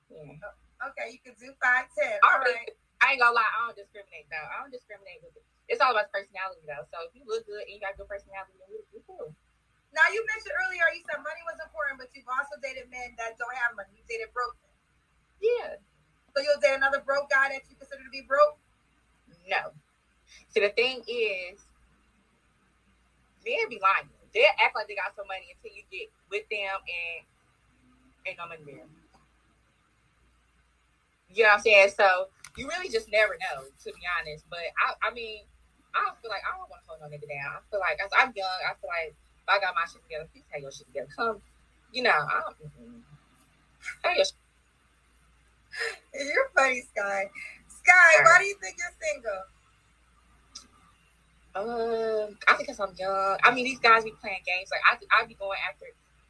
Yeah. 0.08 0.36
Okay, 0.92 1.14
you 1.14 1.20
can 1.24 1.36
do 1.38 1.52
five 1.62 1.88
ten. 1.96 2.18
All 2.24 2.36
All 2.36 2.40
right. 2.42 2.64
right. 2.64 2.72
I 3.02 3.18
ain't 3.18 3.20
gonna 3.20 3.34
lie, 3.34 3.50
I 3.50 3.66
don't 3.66 3.74
discriminate 3.74 4.30
though. 4.30 4.46
I 4.46 4.62
don't 4.62 4.70
discriminate 4.70 5.18
with 5.26 5.34
it. 5.34 5.42
It's 5.66 5.82
all 5.82 5.90
about 5.90 6.14
personality 6.14 6.62
though. 6.70 6.86
So 6.94 7.02
if 7.02 7.10
you 7.18 7.26
look 7.26 7.42
good 7.50 7.66
and 7.66 7.74
you 7.74 7.82
got 7.82 7.98
good 7.98 8.06
personality, 8.06 8.54
then 8.62 8.70
we 8.70 9.02
cool. 9.10 9.34
Now 9.90 10.06
you 10.14 10.22
mentioned 10.24 10.54
earlier 10.62 10.86
you 10.94 11.02
said 11.04 11.18
money 11.20 11.42
was 11.44 11.58
important, 11.58 11.98
but 11.98 12.14
you've 12.14 12.30
also 12.30 12.54
dated 12.62 12.86
men 12.94 13.18
that 13.18 13.34
don't 13.42 13.52
have 13.66 13.74
money. 13.74 13.90
You 13.98 14.06
dated 14.06 14.30
broke 14.30 14.54
men. 14.62 14.72
Yeah. 15.42 15.82
So 16.32 16.40
you'll 16.40 16.62
date 16.62 16.78
another 16.78 17.02
broke 17.02 17.28
guy 17.28 17.50
that 17.52 17.66
you 17.68 17.74
consider 17.76 18.06
to 18.06 18.12
be 18.14 18.22
broke? 18.24 18.56
No. 19.50 19.74
See, 20.48 20.62
the 20.62 20.72
thing 20.72 21.02
is, 21.04 21.58
men 23.44 23.68
be 23.68 23.82
lying. 23.82 24.08
They 24.32 24.46
act 24.48 24.72
like 24.78 24.88
they 24.88 24.96
got 24.96 25.12
some 25.18 25.28
money 25.28 25.52
until 25.52 25.76
you 25.76 25.84
get 25.92 26.08
with 26.30 26.48
them 26.48 26.78
and 26.80 27.18
ain't 28.24 28.38
no 28.38 28.48
money 28.48 28.64
there. 28.64 28.88
You 31.34 31.44
know 31.44 31.50
what 31.50 31.54
I'm 31.56 31.64
saying? 31.64 31.90
So 31.96 32.28
you 32.56 32.68
really 32.68 32.88
just 32.88 33.10
never 33.10 33.34
know, 33.40 33.64
to 33.64 33.88
be 33.92 34.02
honest. 34.18 34.44
But 34.50 34.60
I, 34.76 35.08
I 35.08 35.14
mean, 35.14 35.44
I 35.94 36.04
don't 36.04 36.16
feel 36.20 36.30
like 36.30 36.44
I 36.44 36.56
don't 36.56 36.68
want 36.68 36.82
to 36.84 36.88
hold 36.88 37.00
no 37.00 37.08
nigga 37.08 37.28
down. 37.28 37.56
I 37.56 37.60
feel 37.70 37.80
like 37.80 38.00
I'm 38.00 38.32
young, 38.36 38.58
I 38.64 38.72
feel 38.80 38.88
like 38.88 39.12
if 39.12 39.48
I 39.48 39.60
got 39.60 39.74
my 39.74 39.84
shit 39.88 40.02
together, 40.04 40.28
please 40.32 40.44
have 40.50 40.62
your 40.62 40.72
shit 40.72 40.86
together. 40.88 41.08
Come, 41.16 41.40
you 41.92 42.02
know, 42.02 42.14
I 42.14 42.40
don't. 42.44 42.56
Have 44.04 44.16
your 44.16 44.24
shit. 44.24 44.38
You're 46.14 46.50
funny, 46.54 46.84
Sky. 46.92 47.30
Sky, 47.68 48.12
why 48.22 48.36
do 48.38 48.44
you 48.44 48.56
think 48.60 48.76
you're 48.76 48.92
single? 49.00 49.42
Um, 51.54 52.36
I 52.46 52.54
think 52.54 52.68
because 52.68 52.80
I'm 52.80 52.94
young. 52.96 53.38
I 53.42 53.50
mean, 53.52 53.64
these 53.64 53.80
guys 53.80 54.04
be 54.04 54.12
playing 54.20 54.44
games. 54.46 54.68
Like 54.70 54.84
I, 54.84 55.00
I 55.10 55.26
be 55.26 55.34
going 55.34 55.58
after 55.68 55.86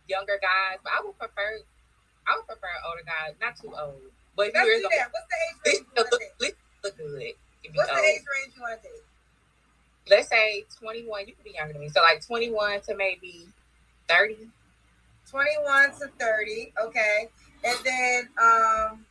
younger 0.09 0.39
guys, 0.41 0.79
but 0.83 0.93
I 0.97 1.03
would 1.05 1.19
prefer, 1.19 1.61
I 2.27 2.37
would 2.39 2.47
prefer 2.47 2.71
older 2.87 3.03
guys, 3.05 3.35
not 3.41 3.59
too 3.59 3.75
old. 3.75 4.15
But 4.37 4.49
if 4.49 4.55
Let's 4.55 4.67
you're 4.67 4.77
do 4.77 4.89
that. 4.97 5.09
What's 5.13 5.27
the 5.29 5.37
age 5.37 5.57
range 5.67 5.79
you 5.79 5.87
still 5.93 6.05
want 6.05 6.23
to 6.23 6.45
look, 6.45 6.57
look 6.85 6.97
good. 6.97 7.35
You 7.65 7.71
the 7.73 8.01
age 8.01 8.25
range 8.25 8.57
you 8.57 8.63
want 8.63 8.83
to 8.83 8.89
date? 8.89 9.05
Let's 10.09 10.29
say 10.29 10.65
21. 10.81 11.29
You 11.29 11.35
could 11.35 11.45
be 11.45 11.53
younger 11.55 11.73
than 11.75 11.83
me, 11.83 11.89
so 11.89 12.01
like 12.01 12.27
21 12.27 12.81
to 12.83 12.97
maybe 12.97 13.47
30. 14.09 14.49
21 15.31 15.91
to 15.93 16.11
30, 16.19 16.73
okay. 16.85 17.29
And 17.65 17.79
then, 17.85 18.29
um, 18.37 19.07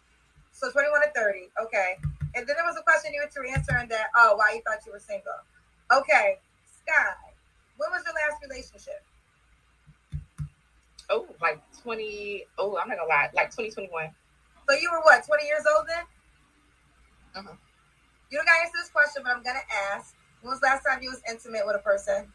so 0.51 0.69
21 0.69 1.01
to 1.01 1.07
30, 1.15 1.49
okay. 1.63 1.97
And 2.35 2.45
then 2.45 2.55
there 2.55 2.65
was 2.65 2.77
a 2.77 2.83
question 2.83 3.11
you 3.13 3.21
were 3.21 3.47
answering 3.47 3.89
that, 3.89 4.07
oh, 4.15 4.35
why 4.35 4.53
you 4.55 4.61
thought 4.61 4.85
you 4.85 4.91
were 4.91 4.99
single. 4.99 5.31
Okay, 5.91 6.37
Sky, 6.65 7.33
when 7.77 7.89
was 7.91 8.03
your 8.05 8.13
last 8.13 8.41
relationship? 8.43 9.03
Oh, 11.09 11.25
like 11.41 11.59
20. 11.81 12.45
Oh, 12.57 12.77
I'm 12.77 12.87
not 12.87 12.97
gonna 12.97 13.09
lie, 13.09 13.29
like 13.33 13.49
2021. 13.51 14.09
So 14.71 14.77
you 14.79 14.87
were 14.89 15.03
what, 15.03 15.19
20 15.27 15.43
years 15.43 15.67
old 15.67 15.83
then? 15.83 16.05
Uh-huh. 17.35 17.55
You 18.31 18.37
don't 18.37 18.47
got 18.47 18.55
to 18.55 18.61
answer 18.63 18.79
this 18.79 18.87
question, 18.87 19.19
but 19.19 19.35
I'm 19.35 19.43
to 19.43 19.51
ask. 19.91 20.15
When 20.39 20.51
was 20.51 20.61
the 20.61 20.67
last 20.71 20.87
time 20.87 21.03
you 21.03 21.11
was 21.11 21.19
intimate 21.27 21.67
with 21.67 21.75
a 21.75 21.83
person? 21.83 22.31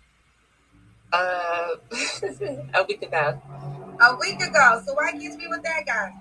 Uh, 1.16 1.81
a 2.76 2.85
week 2.85 3.00
ago. 3.00 3.40
A 4.05 4.16
week 4.21 4.37
ago. 4.37 4.83
So 4.85 4.93
why 4.93 5.12
can't 5.12 5.23
you 5.23 5.38
be 5.38 5.49
with 5.49 5.62
that 5.62 5.87
guy? 5.87 6.12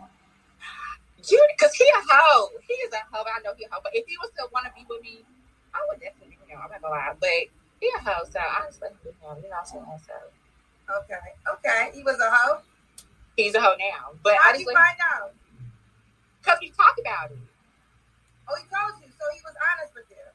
You, 1.28 1.48
cause 1.60 1.76
he 1.76 1.84
a 1.84 2.00
hoe. 2.08 2.48
He 2.64 2.74
is 2.88 2.94
a 2.94 3.04
hoe. 3.12 3.28
I 3.28 3.44
know 3.44 3.52
he 3.58 3.66
a 3.66 3.68
hoe. 3.70 3.84
But 3.84 3.92
if 3.94 4.08
he 4.08 4.16
was 4.24 4.32
to 4.40 4.48
want 4.54 4.68
to 4.68 4.72
be 4.72 4.88
with 4.88 5.04
me, 5.04 5.20
I 5.74 5.84
would 5.92 6.00
definitely 6.00 6.32
be 6.32 6.38
with 6.40 6.48
him. 6.48 6.60
I'm 6.64 6.72
not 6.72 6.80
gonna 6.82 6.96
lie. 6.96 7.12
But 7.20 7.52
he 7.84 7.92
a 7.92 8.00
hoe, 8.00 8.24
so 8.24 8.40
I 8.40 8.64
just 8.68 8.82
let 8.82 8.92
him 8.92 9.00
with 9.04 9.20
him. 9.20 9.36
You 9.44 9.52
know 9.52 9.60
what 9.60 9.84
I'm 9.84 10.00
saying? 10.00 10.00
So 10.08 10.96
Okay, 11.04 11.28
okay. 11.60 11.92
He 11.94 12.04
was 12.04 12.16
a 12.24 12.32
hoe. 12.32 12.64
he's 13.36 13.54
a 13.54 13.60
hoe 13.60 13.76
now. 13.76 14.16
But 14.24 14.36
How 14.40 14.52
I 14.52 14.54
just 14.54 14.64
you 14.64 14.72
find 14.72 14.96
out? 15.12 15.34
Cause 16.46 16.62
we 16.62 16.70
talk 16.72 16.96
about 17.02 17.34
it. 17.34 17.42
Oh, 18.46 18.56
he 18.56 18.64
told 18.70 18.94
you. 19.02 19.10
So 19.10 19.24
he 19.34 19.42
was 19.42 19.58
honest 19.74 19.98
with 19.98 20.06
you. 20.14 20.26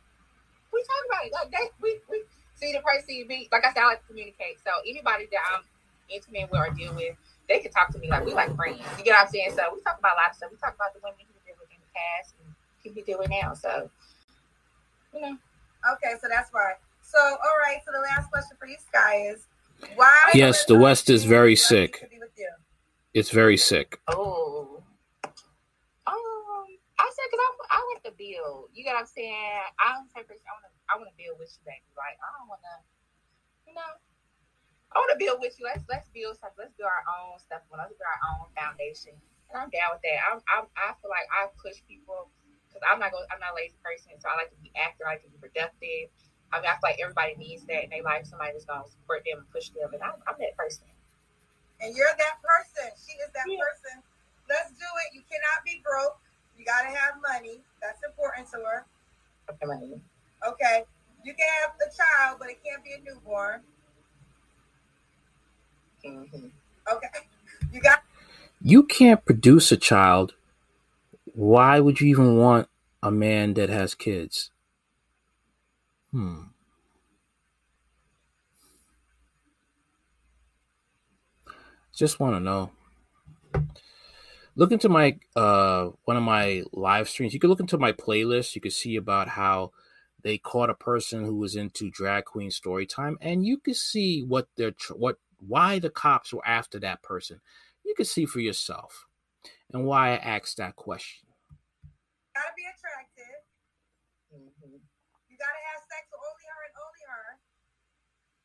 We 0.75 0.83
talk 0.83 1.03
about 1.07 1.23
it. 1.27 1.33
Like 1.33 1.51
that. 1.55 1.71
We 1.79 2.03
we 2.11 2.27
see 2.59 2.75
the 2.75 2.83
person 2.83 3.07
see 3.07 3.25
me. 3.25 3.49
Like 3.55 3.65
I 3.65 3.73
said, 3.73 3.87
I 3.87 3.95
like 3.95 4.03
to 4.03 4.09
communicate. 4.11 4.59
So 4.61 4.71
anybody 4.83 5.31
that 5.31 5.43
I'm 5.55 5.63
intimate 6.11 6.51
with 6.51 6.59
or 6.59 6.75
deal 6.75 6.95
with, 6.95 7.15
they 7.47 7.63
can 7.63 7.71
talk 7.71 7.95
to 7.95 7.99
me 7.99 8.11
like 8.11 8.27
we 8.27 8.35
like 8.35 8.51
friends. 8.59 8.83
You 8.99 9.07
get 9.07 9.15
what 9.15 9.27
I'm 9.27 9.33
saying? 9.33 9.55
So 9.55 9.63
we 9.71 9.81
talk 9.87 9.99
about 10.03 10.19
a 10.19 10.21
lot 10.27 10.31
of 10.31 10.37
stuff. 10.37 10.51
We 10.51 10.59
talk 10.59 10.75
about 10.75 10.93
the 10.93 11.01
women 11.03 11.23
he 11.23 11.39
deal 11.47 11.55
with 11.57 11.71
in 11.71 11.79
the 11.79 11.93
past 11.95 12.35
and 12.43 12.51
people 12.83 12.99
he 12.99 13.07
deal 13.07 13.19
with 13.23 13.31
now. 13.31 13.55
So 13.55 13.89
you 15.15 15.21
know. 15.23 15.39
Okay, 15.95 16.13
so 16.21 16.29
that's 16.29 16.53
why. 16.53 16.75
So, 17.03 17.19
all 17.19 17.59
right. 17.59 17.79
So 17.85 17.93
the 17.93 18.01
last 18.01 18.31
question 18.31 18.57
for 18.59 18.67
you, 18.67 18.77
Sky, 18.87 19.31
is 19.33 19.47
why? 19.95 20.17
Yes, 20.35 20.65
the 20.67 20.77
West 20.77 21.09
is 21.11 21.25
very 21.25 21.57
sick. 21.57 22.01
To 22.01 22.09
be 22.09 22.19
with 22.19 22.31
you? 22.37 22.51
It's 23.15 23.31
very 23.31 23.57
sick. 23.57 23.99
Oh. 24.09 24.70
I 27.41 27.49
I, 27.49 27.79
I 27.79 27.79
like 27.95 28.05
to 28.05 28.15
build. 28.15 28.71
You 28.77 28.85
get 28.85 28.95
what 28.95 29.09
I'm 29.09 29.11
saying? 29.11 29.65
Type 30.13 30.29
of 30.29 30.29
person 30.29 30.45
I 30.47 30.55
want 30.61 30.67
to 30.69 30.73
I 30.91 30.93
want 31.01 31.09
to 31.11 31.17
build 31.17 31.39
with 31.41 31.51
you, 31.55 31.63
baby. 31.65 31.89
Like 31.97 32.21
I 32.21 32.29
don't 32.39 32.49
want 32.51 32.63
to, 32.65 32.77
you 33.67 33.75
know. 33.75 33.93
I 34.93 34.99
want 34.99 35.13
to 35.15 35.21
build 35.21 35.39
with 35.41 35.55
you. 35.59 35.65
Let's 35.67 35.85
let's 35.87 36.09
build 36.11 36.37
stuff. 36.37 36.55
Let's 36.59 36.75
build 36.75 36.91
our 36.91 37.07
own 37.07 37.39
stuff. 37.39 37.63
Let's 37.71 37.95
build 37.95 38.11
our 38.11 38.23
own 38.35 38.51
foundation. 38.59 39.15
And 39.51 39.57
I'm 39.59 39.71
down 39.71 39.95
with 39.95 40.03
that. 40.03 40.19
I'm, 40.31 40.39
I'm 40.51 40.67
I 40.75 40.95
feel 40.99 41.11
like 41.11 41.27
I 41.31 41.51
push 41.63 41.79
people 41.87 42.31
because 42.67 42.83
I'm 42.87 42.99
not 42.99 43.15
going. 43.15 43.27
I'm 43.31 43.39
not 43.43 43.55
a 43.55 43.59
lazy 43.59 43.79
person, 43.83 44.15
so 44.19 44.27
I 44.31 44.39
like 44.39 44.51
to 44.51 44.61
be 44.63 44.75
active. 44.75 45.07
I 45.07 45.19
like 45.19 45.25
to 45.27 45.31
be 45.31 45.39
productive. 45.39 46.11
I 46.51 46.59
mean, 46.59 46.71
I 46.71 46.75
feel 46.83 46.91
like 46.91 47.03
everybody 47.03 47.39
needs 47.39 47.63
that 47.71 47.87
in 47.87 47.91
their 47.95 48.03
life. 48.03 48.27
Somebody 48.27 48.59
that's 48.59 48.67
going 48.67 48.83
to 48.83 48.91
support 48.91 49.23
them 49.23 49.47
and 49.47 49.49
push 49.55 49.71
them, 49.71 49.95
and 49.95 50.03
I'm, 50.03 50.19
I'm 50.27 50.35
that 50.43 50.59
person. 50.59 50.91
And 51.81 51.95
you're 51.97 52.11
that 52.11 52.37
person. 52.43 52.91
She 52.99 53.15
is 53.23 53.31
that 53.33 53.47
Yeah. 53.49 53.63
person. 53.63 54.03
Let's 54.51 54.75
do 54.75 54.87
it. 55.07 55.15
You 55.15 55.23
cannot 55.31 55.63
be 55.65 55.81
broke. 55.87 56.19
You 56.61 56.67
got 56.67 56.83
to 56.83 56.89
have 56.89 57.15
money. 57.27 57.61
That's 57.83 58.03
important 58.05 58.49
to 58.53 58.59
her. 58.59 58.87
Okay. 59.51 60.01
Okay. 60.47 60.85
You 61.25 61.35
can 61.35 61.49
have 61.63 61.73
a 61.81 61.91
child, 61.97 62.39
but 62.39 62.51
it 62.51 62.59
can't 62.63 62.85
be 62.85 62.93
a 62.93 63.01
newborn. 63.01 63.63
hmm 66.05 66.49
Okay. 66.93 67.09
You 67.73 67.81
got 67.81 68.03
You 68.63 68.83
can't 68.85 69.25
produce 69.25 69.73
a 69.73 69.79
child. 69.79 70.35
Why 71.35 71.81
would 71.81 72.01
you 72.01 72.09
even 72.09 72.37
want 72.37 72.69
a 73.03 73.11
man 73.11 73.55
that 73.55 73.71
has 73.71 73.95
kids? 73.95 74.51
Hmm. 76.13 76.51
Just 81.95 82.19
want 82.21 82.37
to 82.37 82.41
know. 82.41 82.71
Look 84.61 84.73
into 84.73 84.91
my 84.91 85.17
uh 85.35 85.89
one 86.05 86.19
of 86.19 86.23
my 86.23 86.65
live 86.75 87.09
streams. 87.09 87.33
You 87.33 87.41
can 87.41 87.49
look 87.49 87.61
into 87.61 87.79
my 87.79 87.93
playlist. 87.93 88.55
You 88.55 88.61
can 88.61 88.71
see 88.71 88.97
about 88.97 89.27
how 89.27 89.73
they 90.23 90.37
caught 90.37 90.69
a 90.69 90.75
person 90.75 91.25
who 91.25 91.35
was 91.37 91.57
into 91.57 91.91
drag 91.91 92.27
queen 92.27 92.51
story 92.51 92.85
time, 92.85 93.17
and 93.23 93.43
you 93.43 93.57
can 93.57 93.73
see 93.73 94.21
what 94.23 94.49
they're 94.59 94.73
tr- 94.73 95.01
what 95.01 95.17
why 95.39 95.79
the 95.79 95.89
cops 95.89 96.35
were 96.35 96.47
after 96.47 96.79
that 96.81 97.03
person. 97.03 97.41
You 97.87 97.95
can 97.95 98.05
see 98.05 98.27
for 98.27 98.41
yourself, 98.41 99.07
and 99.73 99.87
why 99.87 100.11
I 100.11 100.17
asked 100.17 100.59
that 100.59 100.77
question. 100.77 101.31
Gotta 102.35 102.53
be 102.55 102.65
attractive. 102.69 103.41
Mm-hmm. 104.29 104.77
You 104.77 105.37
gotta 105.41 105.63
have 105.73 105.81
sex 105.89 106.05
with 106.13 106.21
only 106.29 106.45
her 106.53 106.61
and 106.69 106.75
only 106.85 107.05
her. 107.09 107.27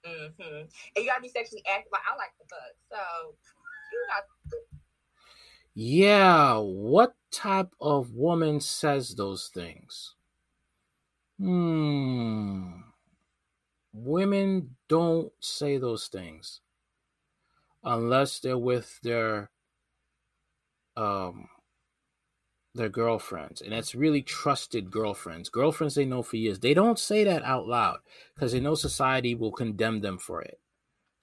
Mm-hmm. 0.07 0.63
And 0.95 1.03
you 1.03 1.11
gotta 1.11 1.21
be 1.21 1.27
sexually 1.27 1.63
active. 1.67 1.91
Like 1.91 2.07
I 2.09 2.15
like 2.15 2.31
the 2.39 2.47
fuck, 2.47 2.71
so 2.87 3.35
you 3.91 3.99
got. 4.07 4.23
Yeah, 5.75 6.57
what 6.57 7.15
type 7.31 7.75
of 7.81 8.15
woman 8.15 8.61
says 8.61 9.15
those 9.15 9.49
things? 9.53 10.15
Hmm. 11.37 12.71
Women 13.93 14.77
don't 14.87 15.33
say 15.41 15.77
those 15.77 16.07
things 16.07 16.61
unless 17.83 18.39
they're 18.39 18.57
with 18.57 18.99
their 19.03 19.51
um 20.97 21.49
their 22.73 22.89
girlfriends 22.89 23.61
and 23.61 23.73
it's 23.73 23.95
really 23.95 24.21
trusted 24.21 24.91
girlfriends 24.91 25.49
girlfriends 25.49 25.95
they 25.95 26.03
know 26.03 26.21
for 26.21 26.35
years 26.35 26.59
they 26.59 26.73
don't 26.73 26.99
say 26.99 27.23
that 27.23 27.43
out 27.43 27.67
loud 27.67 27.99
because 28.33 28.51
they 28.51 28.59
know 28.59 28.75
society 28.75 29.33
will 29.33 29.51
condemn 29.51 30.01
them 30.01 30.17
for 30.17 30.41
it 30.41 30.59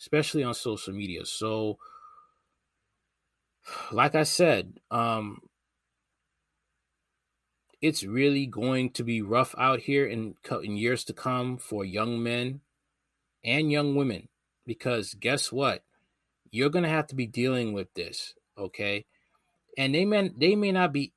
especially 0.00 0.42
on 0.42 0.54
social 0.54 0.94
media 0.94 1.26
so 1.26 1.78
like 3.92 4.14
i 4.14 4.22
said 4.22 4.74
um 4.90 5.40
it's 7.82 8.04
really 8.04 8.46
going 8.46 8.90
to 8.90 9.02
be 9.02 9.20
rough 9.20 9.54
out 9.58 9.80
here 9.80 10.06
in 10.06 10.34
in 10.62 10.76
years 10.76 11.04
to 11.04 11.12
come 11.12 11.58
for 11.58 11.84
young 11.84 12.22
men 12.22 12.60
and 13.44 13.72
young 13.72 13.96
women 13.96 14.28
because 14.64 15.14
guess 15.14 15.50
what? 15.50 15.82
You're 16.50 16.70
going 16.70 16.84
to 16.84 16.88
have 16.88 17.08
to 17.08 17.16
be 17.16 17.26
dealing 17.26 17.72
with 17.72 17.92
this 17.94 18.34
okay? 18.56 19.04
And 19.76 19.94
they 19.94 20.04
may 20.04 20.30
they 20.36 20.54
may 20.54 20.72
not 20.72 20.92
be 20.92 21.12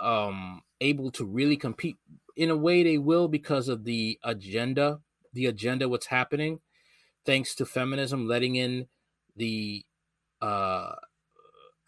um 0.00 0.62
able 0.80 1.10
to 1.12 1.24
really 1.24 1.56
compete 1.56 1.96
in 2.36 2.50
a 2.50 2.56
way 2.56 2.82
they 2.82 2.98
will 2.98 3.28
because 3.28 3.68
of 3.68 3.84
the 3.84 4.18
agenda 4.24 5.00
the 5.32 5.46
agenda 5.46 5.88
what's 5.88 6.06
happening 6.06 6.60
thanks 7.24 7.54
to 7.54 7.66
feminism 7.66 8.26
letting 8.26 8.56
in 8.56 8.86
the 9.36 9.84
uh 10.40 10.94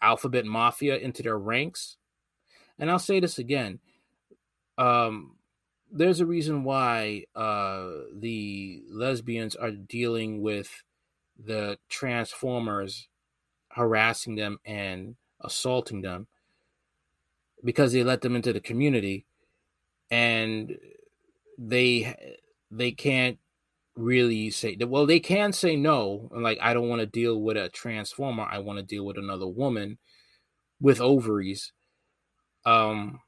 alphabet 0.05 0.45
mafia 0.45 0.97
into 0.97 1.23
their 1.23 1.37
ranks. 1.37 1.97
And 2.77 2.91
i'll 2.91 2.99
say 2.99 3.19
this 3.19 3.39
again 3.39 3.79
um 4.77 5.37
there's 5.91 6.19
a 6.19 6.25
reason 6.25 6.63
why 6.63 7.23
uh 7.35 7.89
the 8.13 8.83
lesbians 8.89 9.55
are 9.55 9.71
dealing 9.71 10.41
with 10.41 10.83
the 11.41 11.77
transformers 11.89 13.07
harassing 13.69 14.35
them 14.35 14.57
and 14.65 15.15
assaulting 15.41 16.01
them 16.01 16.27
because 17.63 17.93
they 17.93 18.03
let 18.03 18.21
them 18.21 18.35
into 18.35 18.53
the 18.53 18.59
community 18.59 19.25
and 20.11 20.77
they 21.57 22.13
they 22.71 22.91
can't 22.91 23.37
really 23.95 24.49
say 24.49 24.75
that 24.75 24.87
well 24.87 25.05
they 25.05 25.19
can 25.19 25.53
say 25.53 25.75
no 25.75 26.29
like 26.33 26.57
i 26.61 26.73
don't 26.73 26.89
want 26.89 26.99
to 26.99 27.05
deal 27.05 27.41
with 27.41 27.57
a 27.57 27.69
transformer 27.69 28.43
i 28.51 28.59
want 28.59 28.77
to 28.77 28.83
deal 28.83 29.05
with 29.05 29.17
another 29.17 29.47
woman 29.47 29.97
with 30.79 31.01
ovaries. 31.01 31.71
Um 32.65 33.19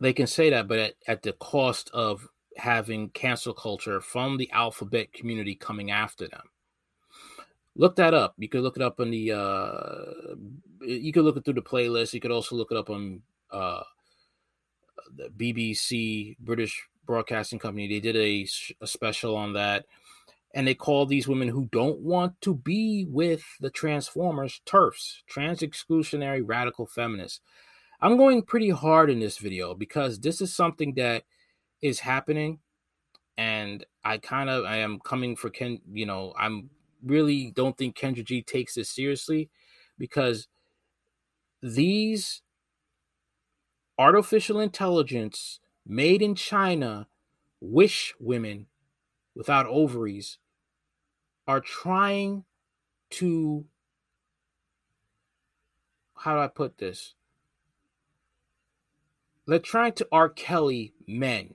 they 0.00 0.12
can 0.12 0.26
say 0.26 0.50
that 0.50 0.68
but 0.68 0.78
at, 0.78 0.94
at 1.06 1.22
the 1.22 1.32
cost 1.32 1.90
of 1.92 2.28
having 2.56 3.08
cancel 3.10 3.54
culture 3.54 4.00
from 4.00 4.36
the 4.36 4.50
alphabet 4.52 5.12
community 5.12 5.54
coming 5.54 5.90
after 5.90 6.28
them. 6.28 6.42
Look 7.76 7.96
that 7.96 8.14
up. 8.14 8.34
You 8.38 8.48
could 8.48 8.62
look 8.62 8.76
it 8.76 8.82
up 8.82 9.00
on 9.00 9.10
the 9.10 9.32
uh 9.32 10.34
you 10.82 11.12
could 11.12 11.24
look 11.24 11.36
it 11.36 11.44
through 11.44 11.54
the 11.54 11.62
playlist. 11.62 12.14
You 12.14 12.20
could 12.20 12.30
also 12.30 12.56
look 12.56 12.70
it 12.70 12.76
up 12.78 12.90
on 12.90 13.22
uh 13.50 13.82
the 15.16 15.30
bbc 15.30 16.36
british 16.38 16.86
broadcasting 17.08 17.58
company 17.58 17.88
they 17.88 17.98
did 17.98 18.14
a, 18.16 18.46
a 18.80 18.86
special 18.86 19.34
on 19.34 19.54
that 19.54 19.86
and 20.54 20.66
they 20.66 20.74
call 20.74 21.06
these 21.06 21.26
women 21.26 21.48
who 21.48 21.68
don't 21.72 21.98
want 22.00 22.40
to 22.40 22.54
be 22.54 23.04
with 23.08 23.42
the 23.60 23.70
transformers 23.70 24.60
TERFs 24.64 25.22
trans 25.26 25.60
exclusionary 25.60 26.42
radical 26.44 26.86
feminists. 26.86 27.40
I'm 28.00 28.16
going 28.16 28.42
pretty 28.42 28.70
hard 28.70 29.10
in 29.10 29.20
this 29.20 29.38
video 29.38 29.74
because 29.74 30.20
this 30.20 30.40
is 30.40 30.54
something 30.54 30.94
that 30.94 31.24
is 31.82 32.00
happening 32.00 32.60
and 33.36 33.86
i 34.04 34.18
kind 34.18 34.50
of 34.50 34.64
i 34.64 34.76
am 34.76 34.98
coming 34.98 35.36
for 35.36 35.48
ken 35.48 35.80
you 35.92 36.04
know 36.04 36.34
i'm 36.36 36.68
really 37.04 37.52
don't 37.54 37.78
think 37.78 37.96
kendra 37.96 38.24
g 38.24 38.42
takes 38.42 38.74
this 38.74 38.90
seriously 38.90 39.48
because 39.96 40.48
these 41.62 42.42
artificial 43.96 44.58
intelligence 44.58 45.60
made 45.88 46.22
in 46.22 46.34
china 46.34 47.08
wish 47.60 48.14
women 48.20 48.66
without 49.34 49.66
ovaries 49.66 50.38
are 51.46 51.60
trying 51.60 52.44
to 53.10 53.64
how 56.18 56.34
do 56.34 56.40
i 56.40 56.46
put 56.46 56.78
this 56.78 57.14
they're 59.48 59.58
trying 59.58 59.92
to 59.94 60.06
R. 60.12 60.28
Kelly 60.28 60.92
men 61.06 61.54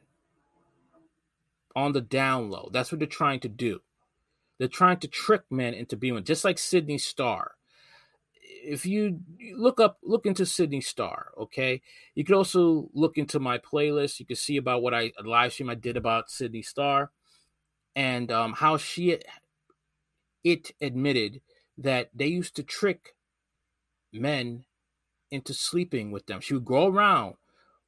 on 1.76 1.93
the 1.93 2.02
down 2.02 2.50
low. 2.50 2.69
That's 2.74 2.91
what 2.91 2.98
they're 2.98 3.08
trying 3.08 3.39
to 3.41 3.48
do. 3.48 3.82
They're 4.58 4.67
trying 4.67 4.98
to 4.98 5.08
trick 5.08 5.43
men 5.52 5.76
into 5.76 5.96
being 5.96 6.24
just 6.24 6.43
like 6.43 6.58
Sydney 6.58 6.98
Star. 6.98 7.52
If 8.65 8.86
you 8.86 9.19
look 9.56 9.80
up, 9.80 9.97
look 10.02 10.26
into 10.26 10.45
Sydney 10.45 10.82
Star, 10.82 11.32
okay. 11.38 11.82
You 12.15 12.23
could 12.23 12.36
also 12.36 12.89
look 12.93 13.17
into 13.17 13.39
my 13.39 13.58
playlist. 13.58 14.19
You 14.19 14.26
can 14.26 14.36
see 14.36 14.58
about 14.58 14.82
what 14.82 14.93
I 14.93 15.12
a 15.19 15.23
live 15.23 15.54
stream 15.54 15.69
I 15.69 15.76
did 15.76 15.97
about 15.97 16.32
Sydney 16.32 16.62
Star, 16.62 17.12
and 17.95 18.32
um, 18.32 18.54
how 18.54 18.78
she 18.78 19.19
it 20.43 20.71
admitted 20.82 21.41
that 21.78 22.10
they 22.13 22.28
used 22.28 22.56
to 22.56 22.63
trick 22.63 23.15
men 24.12 24.65
into 25.32 25.54
sleeping 25.54 26.12
with 26.12 26.28
them. 26.28 26.39
She 26.39 26.54
would 26.54 26.65
go 26.65 26.88
around 26.88 27.36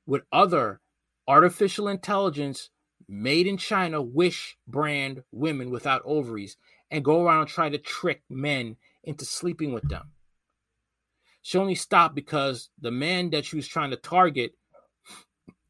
with 0.06 0.24
other 0.32 0.82
artificial 1.28 1.88
intelligence 1.88 2.70
made 3.08 3.46
in 3.48 3.58
China 3.58 4.02
wish 4.02 4.58
brand 4.68 5.24
women 5.32 5.70
without 5.70 6.02
ovaries 6.06 6.58
and 6.90 7.06
go 7.06 7.24
around 7.24 7.42
and 7.42 7.50
try 7.50 7.70
to 7.70 7.78
trick 7.78 8.24
men 8.30 8.78
into 9.04 9.26
sleeping 9.26 9.74
with 9.74 9.88
them. 9.90 10.12
She 11.46 11.60
only 11.60 11.76
stopped 11.76 12.16
because 12.16 12.72
the 12.82 12.90
man 12.90 13.30
that 13.30 13.46
she 13.46 13.56
was 13.56 13.68
trying 13.68 13.92
to 13.92 13.98
target 13.98 14.54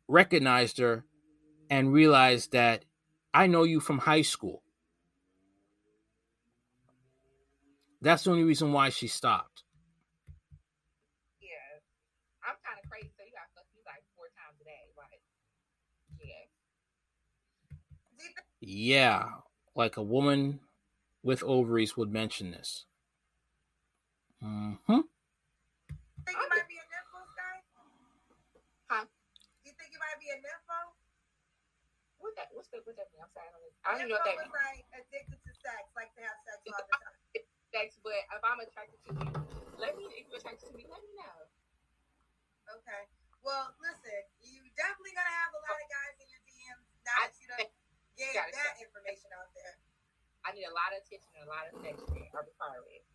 recognized 0.08 0.78
her 0.78 1.04
and 1.70 1.92
realized 1.92 2.54
that 2.54 2.86
I 3.34 3.48
know 3.48 3.64
you 3.64 3.82
from 3.82 3.98
high 3.98 4.22
school. 4.22 4.64
That's 8.02 8.24
the 8.24 8.32
only 8.32 8.46
reason 8.46 8.72
why 8.72 8.88
she 8.88 9.10
stopped. 9.10 9.64
Yeah, 11.42 11.50
I'm 12.48 12.56
kind 12.66 12.80
of 12.82 12.90
crazy. 12.90 13.12
So 13.18 13.24
you 13.26 13.34
got 13.34 13.50
fuck 13.54 13.66
you 13.76 13.82
like 13.86 14.06
four 14.16 14.28
times 14.32 14.56
a 14.62 14.64
day, 14.64 14.94
like 14.98 15.20
yeah. 16.24 16.46
Yeah, 18.62 19.26
like 19.76 19.98
a 19.98 20.02
woman 20.02 20.62
with 21.22 21.44
ovaries 21.44 21.98
would 21.98 22.14
mention 22.14 22.52
this. 22.52 22.86
Mm-hmm. 24.42 25.02
Think 26.26 26.42
you 26.42 26.50
might 26.50 26.66
be 26.66 26.74
a 26.82 26.86
nympho, 26.90 27.22
Sky? 27.38 27.62
Huh? 28.90 29.06
You 29.62 29.72
think 29.78 29.94
you 29.94 30.02
might 30.02 30.18
be 30.18 30.34
a 30.34 30.42
nympho? 30.42 30.90
What 32.84 32.96
that? 33.00 33.00
What's 33.00 33.00
that? 33.00 33.00
What's 33.00 33.00
that 33.00 33.08
mean? 33.12 33.22
I'm 33.24 33.32
sorry. 33.32 33.48
I 33.48 33.56
don't, 33.56 33.64
I 33.86 33.90
don't 33.96 34.00
even 34.04 34.10
know 34.12 34.20
what 34.20 34.28
that 34.28 34.36
means. 34.36 34.52
is 34.52 34.60
like 34.60 34.84
addicted 35.00 35.40
to 35.48 35.52
sex, 35.64 35.84
like 35.96 36.12
to 36.20 36.22
have 36.28 36.38
sex 36.44 36.58
all 36.68 36.76
the 36.76 36.92
time. 36.92 37.16
Sex, 37.72 37.88
but 38.04 38.16
if 38.16 38.42
I'm 38.44 38.60
attracted 38.64 39.00
to 39.04 39.10
you, 39.16 39.28
let 39.80 39.96
me. 39.96 40.08
If 40.16 40.28
you're 40.32 40.40
attracted 40.40 40.72
to 40.72 40.76
me, 40.76 40.84
let 40.92 41.00
me 41.04 41.12
know. 41.16 41.38
Okay. 42.80 43.04
Well, 43.44 43.72
listen, 43.80 44.20
you 44.42 44.60
definitely 44.76 45.14
gonna 45.16 45.32
have 45.44 45.54
a 45.54 45.62
lot 45.64 45.78
of 45.78 45.88
guys 45.88 46.16
in 46.20 46.28
your 46.34 46.42
DMs 46.50 46.88
now 47.06 47.14
I- 47.16 47.30
that 47.30 47.34
you 47.38 47.46
done 47.52 47.70
gave 48.18 48.34
Got 48.34 48.50
it. 48.50 48.58
that 48.58 48.76
information 48.82 49.30
out 49.38 49.52
there. 49.54 49.76
I 50.48 50.52
need 50.56 50.66
a 50.66 50.74
lot 50.74 50.90
of 50.96 51.04
attention 51.06 51.30
and 51.38 51.46
a 51.46 51.52
lot 51.52 51.64
of 51.70 51.78
affection. 51.78 52.10
Are 52.34 52.42
required. 52.42 53.06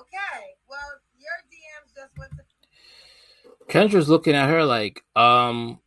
Okay. 0.00 0.56
Well, 0.68 0.90
your 1.16 1.36
DMs 1.52 1.94
just 1.94 2.12
went 2.18 2.32
to 2.36 2.44
Kendra's 3.68 4.08
looking 4.08 4.34
at 4.34 4.48
her 4.48 4.64
like, 4.64 5.04
um, 5.16 5.80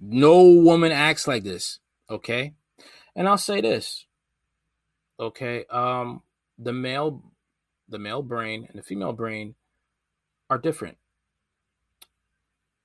no 0.00 0.42
woman 0.42 0.92
acts 0.92 1.26
like 1.28 1.44
this. 1.44 1.78
Okay. 2.10 2.54
And 3.14 3.28
I'll 3.28 3.38
say 3.38 3.60
this. 3.60 4.06
Okay. 5.20 5.64
Um, 5.70 6.22
the 6.58 6.72
male, 6.72 7.22
the 7.88 7.98
male 7.98 8.22
brain 8.22 8.66
and 8.68 8.78
the 8.78 8.82
female 8.82 9.12
brain 9.12 9.54
are 10.48 10.58
different. 10.58 10.98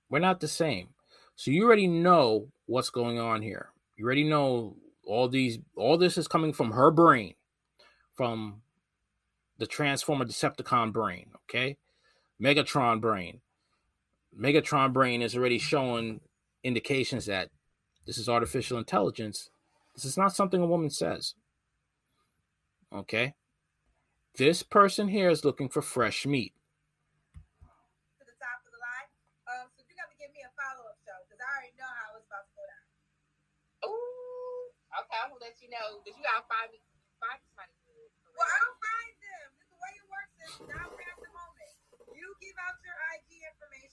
We're 0.09 0.19
not 0.19 0.39
the 0.39 0.47
same. 0.47 0.89
So 1.35 1.51
you 1.51 1.65
already 1.65 1.87
know 1.87 2.47
what's 2.65 2.89
going 2.89 3.19
on 3.19 3.41
here. 3.41 3.69
You 3.95 4.05
already 4.05 4.23
know 4.23 4.75
all 5.05 5.27
these, 5.27 5.59
all 5.75 5.97
this 5.97 6.17
is 6.17 6.27
coming 6.27 6.53
from 6.53 6.71
her 6.71 6.91
brain, 6.91 7.35
from 8.15 8.61
the 9.57 9.67
Transformer 9.67 10.25
Decepticon 10.25 10.91
brain. 10.93 11.31
Okay. 11.49 11.77
Megatron 12.41 13.01
brain. 13.01 13.41
Megatron 14.37 14.93
brain 14.93 15.21
is 15.21 15.35
already 15.35 15.57
showing 15.57 16.21
indications 16.63 17.25
that 17.25 17.49
this 18.05 18.17
is 18.17 18.29
artificial 18.29 18.77
intelligence. 18.77 19.49
This 19.95 20.05
is 20.05 20.17
not 20.17 20.35
something 20.35 20.61
a 20.61 20.67
woman 20.67 20.89
says. 20.89 21.33
Okay? 22.93 23.33
This 24.37 24.61
person 24.61 25.09
here 25.09 25.33
is 25.33 25.43
looking 25.43 25.67
for 25.67 25.81
fresh 25.81 26.25
meat. 26.29 26.53
To 28.21 28.23
the 28.23 28.37
top 28.37 28.61
of 28.61 28.69
the 28.69 28.77
line. 28.77 29.09
Um, 29.49 29.65
so 29.73 29.81
you 29.89 29.97
got 29.97 30.05
to 30.13 30.17
give 30.21 30.29
me 30.29 30.45
a 30.45 30.51
follow 30.53 30.85
up 30.85 31.01
show 31.01 31.17
because 31.25 31.41
I 31.41 31.49
already 31.49 31.73
know 31.73 31.89
how 31.89 32.13
it's 32.13 32.29
about 32.29 32.45
to 32.45 32.53
go 32.53 32.63
down. 32.69 32.85
Ooh, 33.89 34.69
okay, 35.01 35.17
I'm 35.17 35.33
gonna 35.33 35.41
let 35.41 35.57
you 35.57 35.73
know 35.73 35.97
because 35.99 36.13
you 36.13 36.21
gotta 36.21 36.45
find 36.45 36.69
me, 36.69 36.79
find 37.17 37.41
somebody 37.49 37.73
good. 37.89 38.09
Well, 38.37 38.45
I'll 38.45 38.77
find 38.77 39.13
them. 39.17 39.47
This 39.57 39.67
the 39.73 39.79
way 39.81 39.93
it 39.97 40.05
works. 40.05 40.37
Is 40.37 40.53
now 40.69 40.85
we're 40.93 41.01
at 41.01 41.17
the 41.17 41.33
moment. 41.33 41.73
You 42.13 42.29
give 42.37 42.57
out 42.61 42.77
your 42.85 42.97
IG 43.17 43.26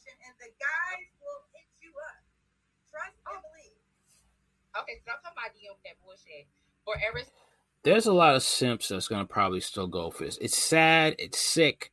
information, 0.05 0.21
and 0.27 0.35
the 0.39 0.51
guys 0.59 1.09
will 1.21 1.43
hit 1.53 1.69
you 1.81 1.91
up. 2.09 2.21
Trust 2.91 3.17
and 3.27 3.41
believe. 3.43 3.81
Okay, 4.81 5.01
so 5.05 5.13
I'm 5.13 5.23
talking 5.23 5.39
about 5.39 5.55
DM 5.55 5.77
that 5.85 5.97
bullshit. 6.05 6.47
Forever. 6.85 7.27
There's 7.83 8.07
a 8.07 8.13
lot 8.13 8.35
of 8.35 8.43
simps 8.43 8.89
that's 8.89 9.09
gonna 9.09 9.25
probably 9.27 9.61
still 9.61 9.87
go 9.87 10.11
for 10.11 10.25
this. 10.25 10.39
It's 10.39 10.57
sad, 10.57 11.17
it's 11.19 11.39
sick, 11.39 11.93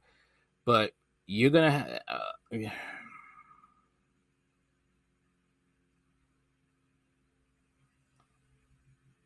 but 0.65 0.93
you're 1.27 1.49
gonna. 1.49 1.99
Uh, 2.07 2.69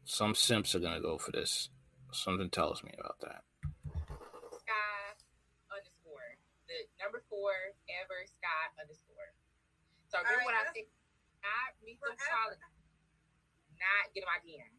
some 0.05 0.35
simps 0.35 0.75
are 0.75 0.79
gonna 0.79 1.01
go 1.01 1.17
for 1.17 1.31
this. 1.31 1.69
Something 2.11 2.49
tells 2.49 2.83
me 2.83 2.91
about 2.97 3.19
that. 3.21 3.43
Sky 4.51 4.73
underscore 5.71 6.37
the 6.75 6.83
number 6.99 7.23
four 7.31 7.55
ever 8.03 8.19
sky 8.27 8.63
underscore. 8.75 9.31
So 10.11 10.19
remember 10.19 10.43
right, 10.43 10.51
what 10.51 10.59
I 10.59 10.75
said? 10.75 10.91
Not 11.39 11.71
meet 11.79 11.95
for 12.03 12.11
Forever, 12.11 12.59
Charlie. 12.59 12.59
Not 13.79 14.03
get 14.11 14.27
in 14.27 14.29
my 14.29 14.39
DM. 14.43 14.73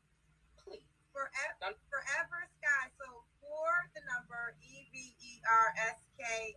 Please. 0.61 0.85
forever, 1.17 1.57
Don't. 1.65 1.79
forever 1.89 2.41
sky. 2.61 2.93
So 3.01 3.25
for 3.41 3.89
the 3.97 4.05
number 4.05 4.53
E 4.61 4.93
V 4.93 5.17
E 5.17 5.33
R 5.49 5.69
S 5.89 6.05
K 6.21 6.53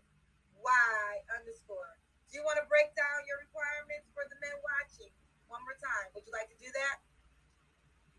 Y 0.59 0.99
underscore. 1.31 1.95
Do 2.27 2.37
you 2.37 2.43
want 2.43 2.59
to 2.61 2.67
break 2.67 2.91
down 2.93 3.25
your 3.25 3.41
requirements 3.41 4.11
for 4.11 4.27
the 4.27 4.37
men 4.43 4.53
watching 4.61 5.09
one 5.49 5.63
more 5.65 5.77
time? 5.79 6.11
Would 6.13 6.27
you 6.27 6.33
like 6.35 6.51
to 6.51 6.59
do 6.59 6.69
that? 6.69 7.01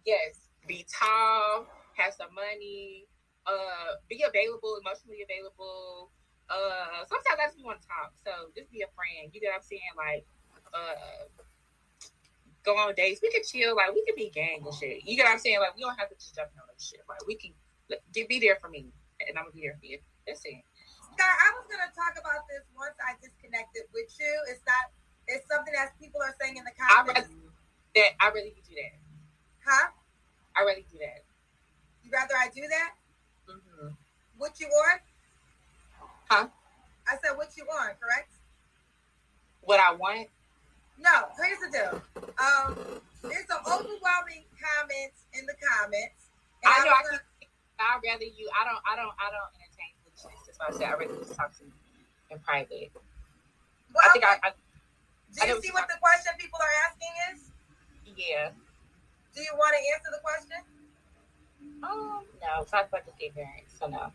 Yes. 0.02 0.50
Be 0.66 0.82
tall, 0.90 1.70
have 1.94 2.14
some 2.14 2.34
money, 2.34 3.06
uh, 3.46 4.02
be 4.10 4.26
available, 4.26 4.78
emotionally 4.82 5.22
available. 5.22 6.10
Uh, 6.50 7.06
sometimes 7.06 7.38
I 7.38 7.46
just 7.46 7.62
want 7.62 7.78
to 7.78 7.86
talk. 7.86 8.10
So 8.26 8.50
just 8.58 8.68
be 8.74 8.82
a 8.82 8.90
friend. 8.98 9.30
You 9.30 9.38
get 9.38 9.54
what 9.54 9.62
I'm 9.62 9.68
saying? 9.70 9.94
Like, 9.94 10.26
uh, 10.74 11.30
go 12.66 12.74
on 12.74 12.94
dates. 12.98 13.22
We 13.22 13.30
could 13.30 13.46
chill. 13.46 13.78
Like, 13.78 13.94
we 13.94 14.02
could 14.02 14.18
be 14.18 14.34
gang 14.34 14.66
and 14.66 14.74
shit. 14.74 15.06
You 15.06 15.14
get 15.14 15.30
what 15.30 15.38
I'm 15.38 15.42
saying? 15.42 15.62
Like, 15.62 15.78
we 15.78 15.86
don't 15.86 15.94
have 15.94 16.10
to 16.10 16.18
just 16.18 16.34
jump 16.34 16.50
in 16.50 16.58
on 16.58 16.66
that 16.66 16.82
shit. 16.82 17.06
Like, 17.06 17.22
we 17.26 17.38
can 17.38 17.54
like, 17.86 18.02
be 18.12 18.42
there 18.42 18.58
for 18.58 18.68
me, 18.68 18.90
and 19.22 19.38
I'm 19.38 19.46
gonna 19.46 19.54
be 19.54 19.62
there 19.62 19.78
for 19.78 19.86
you. 19.86 20.02
That's 20.26 20.42
it. 20.42 20.58
Sky, 21.14 21.26
I 21.26 21.48
was 21.54 21.66
gonna 21.70 21.90
talk 21.94 22.18
about 22.18 22.46
this 22.50 22.66
once 22.74 22.98
I 22.98 23.14
disconnected 23.22 23.86
with 23.94 24.10
you. 24.18 24.32
It's 24.50 24.62
not. 24.66 24.90
It's 25.30 25.46
something 25.46 25.70
that 25.78 25.94
people 26.02 26.18
are 26.18 26.34
saying 26.42 26.58
in 26.58 26.66
the 26.66 26.74
comments. 26.74 27.30
that. 27.94 28.10
I 28.18 28.34
really 28.34 28.50
do 28.66 28.74
that. 28.74 28.98
Huh? 29.62 29.94
I 30.58 30.66
really 30.66 30.86
do 30.90 30.98
that. 30.98 31.22
You 32.02 32.10
rather 32.10 32.34
I 32.34 32.50
do 32.50 32.66
that? 32.66 32.98
Mm-hmm. 33.46 33.94
What 34.38 34.58
you 34.58 34.66
on? 34.66 34.98
Huh? 36.30 36.46
I 37.10 37.18
said 37.18 37.34
what 37.34 37.50
you 37.58 37.66
want, 37.66 37.98
correct? 37.98 38.30
What 39.66 39.80
I 39.82 39.90
want. 39.98 40.28
No, 40.94 41.26
here's 41.42 41.58
the 41.58 41.70
deal. 41.74 41.94
Um, 42.38 42.78
there's 43.26 43.50
some 43.50 43.66
overwhelming 43.66 44.46
comments 44.54 45.26
in 45.34 45.42
the 45.50 45.58
comments. 45.58 46.30
and 46.62 46.70
I 46.70 46.84
know. 46.86 46.92
I 46.94 47.02
gonna- 47.02 47.18
keep. 47.40 47.48
I 47.80 47.98
rather 48.04 48.24
you. 48.30 48.46
I 48.54 48.62
don't. 48.64 48.78
I 48.86 48.94
don't. 48.94 49.10
I 49.18 49.28
don't 49.34 49.50
entertain 49.58 49.90
foolishness. 50.04 50.46
That's 50.46 50.58
why 50.60 50.66
I 50.68 50.72
said 50.76 50.86
I'd 50.92 50.98
rather 51.02 51.16
just 51.18 51.34
talk 51.34 51.50
to 51.58 51.64
you 51.64 51.72
in 52.30 52.38
private. 52.40 52.92
well, 52.94 54.04
I 54.04 54.08
think 54.12 54.24
I, 54.24 54.38
I. 54.44 54.50
do 55.34 55.40
you 55.40 55.54
know 55.54 55.60
see 55.60 55.72
what 55.72 55.82
what 55.82 55.88
the 55.88 55.98
question 55.98 56.32
people 56.38 56.60
are 56.62 56.74
asking 56.86 57.14
is? 57.34 57.50
Yeah. 58.14 58.50
Do 59.34 59.40
you 59.42 59.50
want 59.56 59.74
to 59.74 59.82
answer 59.96 60.10
the 60.14 60.20
question? 60.22 60.60
Um. 61.82 62.22
No. 62.38 62.62
Talk 62.70 62.86
about 62.88 63.02
the 63.06 63.12
gay 63.18 63.30
parents. 63.34 63.74
So 63.80 63.88
no. 63.88 64.12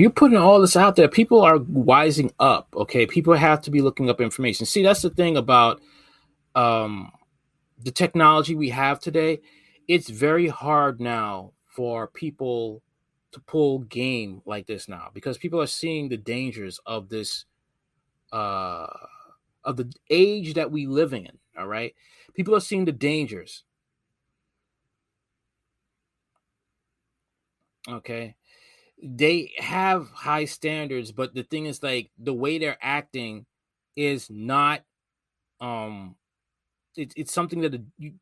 You're 0.00 0.10
putting 0.10 0.38
all 0.38 0.60
this 0.60 0.76
out 0.76 0.96
there 0.96 1.08
people 1.08 1.42
are 1.42 1.58
wising 1.58 2.32
up 2.38 2.68
okay? 2.76 3.06
People 3.06 3.34
have 3.34 3.60
to 3.62 3.70
be 3.70 3.80
looking 3.80 4.08
up 4.08 4.20
information. 4.20 4.66
See 4.66 4.82
that's 4.82 5.02
the 5.02 5.10
thing 5.10 5.36
about 5.36 5.80
um 6.54 7.12
the 7.78 7.90
technology 7.90 8.54
we 8.54 8.70
have 8.70 9.00
today. 9.00 9.40
It's 9.88 10.08
very 10.08 10.48
hard 10.48 11.00
now 11.00 11.52
for 11.66 12.06
people 12.06 12.82
to 13.32 13.40
pull 13.40 13.80
game 13.80 14.42
like 14.44 14.66
this 14.66 14.88
now 14.88 15.10
because 15.12 15.38
people 15.38 15.60
are 15.60 15.66
seeing 15.66 16.08
the 16.08 16.16
dangers 16.16 16.80
of 16.86 17.08
this 17.08 17.44
uh 18.32 18.86
of 19.64 19.76
the 19.76 19.92
age 20.10 20.54
that 20.54 20.70
we 20.70 20.86
live 20.86 21.12
in 21.12 21.38
all 21.58 21.66
right? 21.66 21.94
People 22.34 22.54
are 22.54 22.60
seeing 22.60 22.86
the 22.86 22.92
dangers. 22.92 23.64
Okay 27.88 28.36
they 29.02 29.52
have 29.58 30.10
high 30.10 30.44
standards 30.44 31.10
but 31.12 31.34
the 31.34 31.42
thing 31.42 31.66
is 31.66 31.82
like 31.82 32.10
the 32.18 32.34
way 32.34 32.58
they're 32.58 32.78
acting 32.80 33.44
is 33.96 34.30
not 34.30 34.82
um 35.60 36.14
it, 36.96 37.12
it's 37.16 37.32
something 37.32 37.60
that 37.60 37.82
you, 37.98 38.12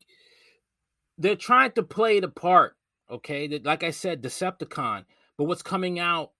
they're 1.17 1.35
trying 1.35 1.71
to 1.71 1.83
play 1.83 2.19
the 2.19 2.27
part 2.27 2.75
okay? 3.09 3.47
That 3.47 3.65
like 3.65 3.83
i 3.83 3.91
said 3.91 4.23
decepticon 4.23 5.05
but 5.37 5.45
what's 5.45 5.63
coming 5.63 5.99
out 5.99 6.31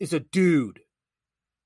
is 0.00 0.12
a 0.12 0.20
dude. 0.20 0.80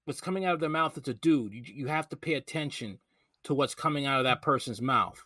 What's 0.04 0.20
coming 0.20 0.44
out 0.44 0.54
of 0.54 0.60
their 0.60 0.68
mouth 0.68 0.96
is 0.96 1.08
a 1.08 1.14
dude. 1.14 1.52
You, 1.52 1.62
you 1.66 1.86
have 1.88 2.08
to 2.10 2.16
pay 2.16 2.34
attention 2.34 2.98
to 3.44 3.54
what's 3.54 3.74
coming 3.74 4.06
out 4.06 4.18
of 4.18 4.24
that 4.24 4.42
person's 4.42 4.80
mouth. 4.80 5.22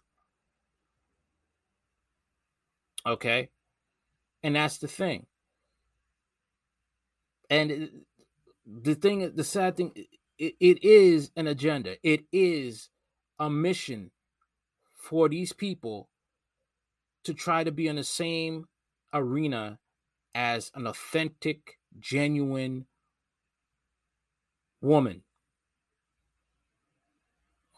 Okay? 3.07 3.51
And 4.43 4.57
that's 4.57 4.79
the 4.79 4.89
thing 4.89 5.27
and 7.53 7.91
the 8.67 8.95
thing 8.95 9.31
the 9.35 9.45
sad 9.45 9.77
thing 9.77 9.93
it, 10.39 10.55
it 10.59 10.83
is 10.83 11.31
an 11.37 11.47
agenda. 11.47 11.97
It 12.03 12.25
is 12.33 12.89
a 13.39 13.51
mission 13.51 14.11
for 14.95 15.29
these 15.29 15.53
people 15.53 16.09
to 17.25 17.35
try 17.35 17.63
to 17.63 17.71
be 17.71 17.89
in 17.89 17.97
the 17.97 18.05
same 18.05 18.69
arena 19.13 19.79
as 20.35 20.71
an 20.75 20.87
authentic 20.87 21.79
genuine 22.01 22.87
woman. 24.81 25.23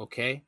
Okay? 0.01 0.45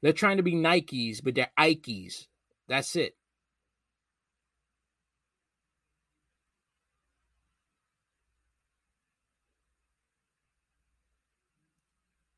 They're 0.00 0.14
trying 0.14 0.38
to 0.38 0.42
be 0.42 0.54
nikes 0.54 1.22
but 1.22 1.34
they're 1.34 1.52
ikes. 1.58 2.28
That's 2.66 2.96
it 2.96 3.14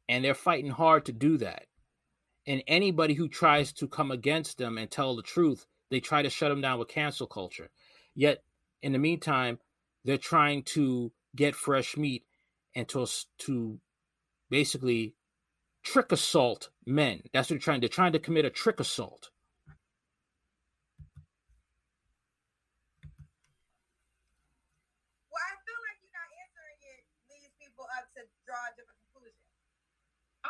and 0.09 0.25
they're 0.25 0.35
fighting 0.35 0.71
hard 0.71 1.05
to 1.07 1.12
do 1.12 1.38
that. 1.38 1.66
And 2.47 2.62
anybody 2.66 3.14
who 3.14 3.29
tries 3.29 3.73
to 3.75 3.87
come 3.87 4.11
against 4.11 4.59
them 4.59 4.79
and 4.79 4.90
tell 4.90 5.14
the 5.14 5.23
truth, 5.23 5.66
they 5.90 6.01
try 6.01 6.23
to 6.23 6.31
shut 6.31 6.51
them 6.51 6.61
down 6.61 6.79
with 6.79 6.88
cancel 6.88 7.27
culture. 7.27 7.71
Yet, 8.14 8.42
in 8.83 8.92
the 8.92 8.99
meantime, 8.99 9.59
they're 10.05 10.16
trying 10.16 10.62
to 10.62 11.12
get 11.37 11.55
fresh 11.55 11.97
meat 11.97 12.25
and 12.75 12.88
to, 12.88 13.07
to 13.38 13.81
basically 14.51 15.14
trick 15.83 16.12
assault 16.12 16.71
men. 16.87 17.23
That's 17.33 17.51
what 17.51 17.55
they're 17.55 17.59
trying. 17.59 17.81
They're 17.81 17.88
trying 17.88 18.12
to 18.12 18.18
commit 18.18 18.44
a 18.44 18.51
trick 18.51 18.81
assault. 18.81 19.31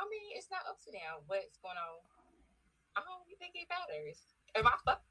Mean, 0.07 0.39
it's 0.39 0.53
not 0.53 0.63
up 0.71 0.79
to 0.87 0.91
them 0.95 1.27
what's 1.27 1.59
going 1.59 1.79
on. 1.79 1.99
I 2.95 3.03
don't 3.03 3.27
think 3.39 3.55
it 3.59 3.67
matters. 3.71 4.19
Am 4.55 4.67
I 4.67 4.75
fuck? 4.83 5.03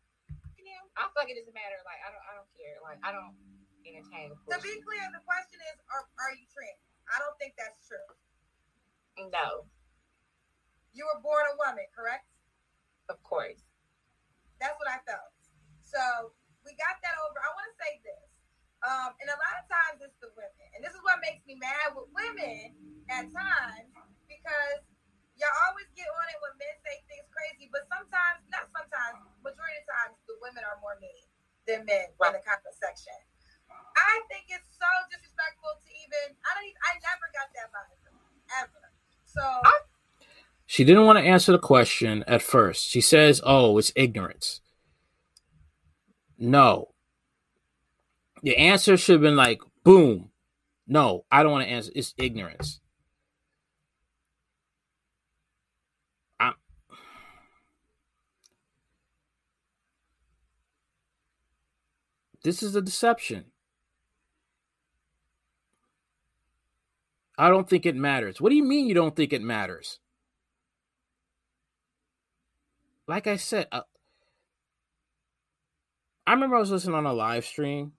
You 0.60 0.76
I 1.00 1.08
feel 1.08 1.24
like 1.24 1.32
it 1.32 1.40
doesn't 1.40 1.56
matter. 1.56 1.80
Like 1.88 2.02
I 2.04 2.12
don't, 2.12 2.26
I 2.28 2.32
don't 2.36 2.52
care. 2.52 2.76
Like 2.84 3.00
I 3.00 3.16
don't 3.16 3.32
entertain. 3.88 4.36
To 4.36 4.58
be 4.60 4.76
clear, 4.84 5.04
the 5.16 5.24
question 5.24 5.60
is, 5.72 5.80
are, 5.88 6.04
are 6.20 6.34
you 6.36 6.44
trans? 6.52 6.84
I 7.08 7.24
don't 7.24 7.36
think 7.40 7.56
that's 7.56 7.80
true. 7.88 8.10
No. 9.32 9.64
You 10.92 11.08
were 11.08 11.24
born 11.24 11.48
a 11.48 11.56
woman, 11.56 11.88
correct? 11.96 12.28
Of 13.08 13.24
course. 13.24 13.64
That's 14.60 14.76
what 14.76 14.92
I 14.92 15.00
felt. 15.08 15.32
So 15.80 16.36
we 16.68 16.76
got 16.76 17.00
that 17.00 17.16
over. 17.24 17.40
I 17.40 17.50
want 17.56 17.68
to 17.72 17.78
say 17.80 18.04
this. 18.04 18.28
Um, 18.84 19.16
and 19.24 19.32
a 19.32 19.38
lot 19.40 19.56
of 19.58 19.66
times 19.72 20.04
it's 20.04 20.20
the 20.20 20.30
women. 20.36 20.68
And 20.76 20.84
this 20.84 20.92
is 20.92 21.02
what 21.02 21.24
makes 21.24 21.42
me 21.48 21.56
mad 21.58 21.96
with 21.96 22.12
women 22.12 22.76
at 23.10 23.32
times 23.32 23.90
because 24.48 24.80
y'all 25.36 25.60
always 25.68 25.92
get 25.92 26.08
on 26.08 26.26
it 26.32 26.40
when 26.40 26.56
men 26.56 26.76
say 26.88 27.04
things 27.12 27.28
crazy, 27.36 27.68
but 27.68 27.84
sometimes, 27.92 28.40
not 28.48 28.72
sometimes, 28.72 29.20
majority 29.44 29.76
of 29.84 29.88
times, 29.92 30.16
the 30.32 30.40
women 30.40 30.64
are 30.64 30.80
more 30.80 30.96
mean 31.04 31.28
than 31.68 31.84
men 31.84 32.08
right. 32.16 32.32
in 32.32 32.40
the 32.40 32.44
comment 32.48 32.76
section. 32.80 33.20
I 33.68 34.24
think 34.32 34.48
it's 34.48 34.72
so 34.72 34.88
disrespectful 35.12 35.76
to 35.84 35.90
even. 35.92 36.32
I 36.48 36.50
don't. 36.56 36.72
Even, 36.72 36.80
I 36.80 36.92
never 37.04 37.28
got 37.36 37.52
that 37.52 37.68
vibe 37.76 38.00
ever. 38.64 38.84
So. 39.28 39.44
She 40.70 40.84
didn't 40.84 41.06
want 41.06 41.18
to 41.20 41.26
answer 41.26 41.52
the 41.52 41.60
question 41.60 42.24
at 42.28 42.42
first. 42.42 42.88
She 42.88 43.02
says, 43.02 43.42
"Oh, 43.44 43.78
it's 43.78 43.92
ignorance." 43.96 44.62
No. 46.38 46.94
The 48.44 48.56
answer 48.58 48.96
should 48.96 49.14
have 49.14 49.22
been 49.22 49.36
like, 49.36 49.60
"Boom." 49.84 50.32
No, 50.88 51.26
I 51.30 51.44
don't 51.44 51.52
want 51.52 51.66
to 51.66 51.72
answer. 51.72 51.92
It's 51.96 52.14
ignorance. 52.18 52.80
I'm, 56.40 56.54
this 62.48 62.64
is 62.64 62.78
a 62.78 62.82
deception. 62.82 63.44
I 67.38 67.50
don't 67.50 67.70
think 67.70 67.86
it 67.86 67.94
matters. 67.94 68.40
What 68.40 68.52
do 68.52 68.56
you 68.56 68.64
mean 68.64 68.88
you 68.88 68.94
don't 68.94 69.18
think 69.18 69.34
it 69.34 69.42
matters? 69.42 70.00
Like 73.06 73.28
I 73.28 73.36
said, 73.36 73.68
uh, 73.70 73.82
I 76.26 76.32
remember 76.32 76.56
I 76.56 76.62
was 76.62 76.72
listening 76.72 76.96
on 76.96 77.06
a 77.06 77.12
live 77.12 77.44
stream 77.44 77.92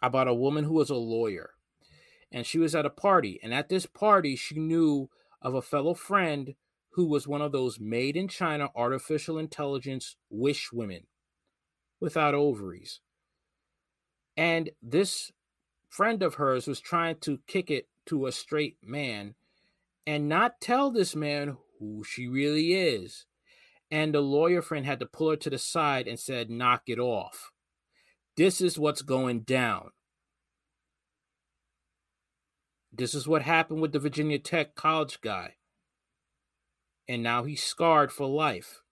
about 0.00 0.28
a 0.28 0.34
woman 0.34 0.64
who 0.64 0.72
was 0.72 0.88
a 0.88 0.94
lawyer 0.94 1.50
and 2.32 2.46
she 2.46 2.58
was 2.58 2.74
at 2.74 2.86
a 2.86 2.90
party. 2.90 3.38
And 3.42 3.52
at 3.52 3.68
this 3.68 3.84
party, 3.84 4.34
she 4.34 4.58
knew 4.58 5.10
of 5.42 5.54
a 5.54 5.60
fellow 5.60 5.92
friend 5.92 6.54
who 6.92 7.04
was 7.04 7.28
one 7.28 7.42
of 7.42 7.52
those 7.52 7.78
made 7.78 8.16
in 8.16 8.28
China 8.28 8.70
artificial 8.74 9.36
intelligence 9.36 10.16
wish 10.30 10.72
women 10.72 11.02
without 12.00 12.32
ovaries. 12.32 13.00
And 14.38 14.70
this 14.80 15.32
friend 15.88 16.22
of 16.22 16.36
hers 16.36 16.68
was 16.68 16.78
trying 16.78 17.16
to 17.22 17.40
kick 17.48 17.72
it 17.72 17.88
to 18.06 18.26
a 18.26 18.32
straight 18.32 18.76
man 18.80 19.34
and 20.06 20.28
not 20.28 20.60
tell 20.60 20.92
this 20.92 21.16
man 21.16 21.56
who 21.80 22.04
she 22.04 22.28
really 22.28 22.72
is. 22.72 23.26
And 23.90 24.14
the 24.14 24.20
lawyer 24.20 24.62
friend 24.62 24.86
had 24.86 25.00
to 25.00 25.06
pull 25.06 25.30
her 25.30 25.36
to 25.36 25.50
the 25.50 25.58
side 25.58 26.06
and 26.06 26.20
said, 26.20 26.50
Knock 26.50 26.82
it 26.86 27.00
off. 27.00 27.50
This 28.36 28.60
is 28.60 28.78
what's 28.78 29.02
going 29.02 29.40
down. 29.40 29.90
This 32.92 33.14
is 33.14 33.26
what 33.26 33.42
happened 33.42 33.80
with 33.80 33.90
the 33.92 33.98
Virginia 33.98 34.38
Tech 34.38 34.76
college 34.76 35.20
guy. 35.20 35.54
And 37.08 37.24
now 37.24 37.42
he's 37.42 37.62
scarred 37.62 38.12
for 38.12 38.28
life. 38.28 38.82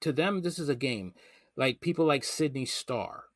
To 0.00 0.12
them, 0.12 0.40
this 0.40 0.58
is 0.58 0.68
a 0.68 0.74
game. 0.74 1.12
Like 1.56 1.80
people 1.84 2.06
like 2.08 2.24
Sydney 2.24 2.64
Starr. 2.64 3.28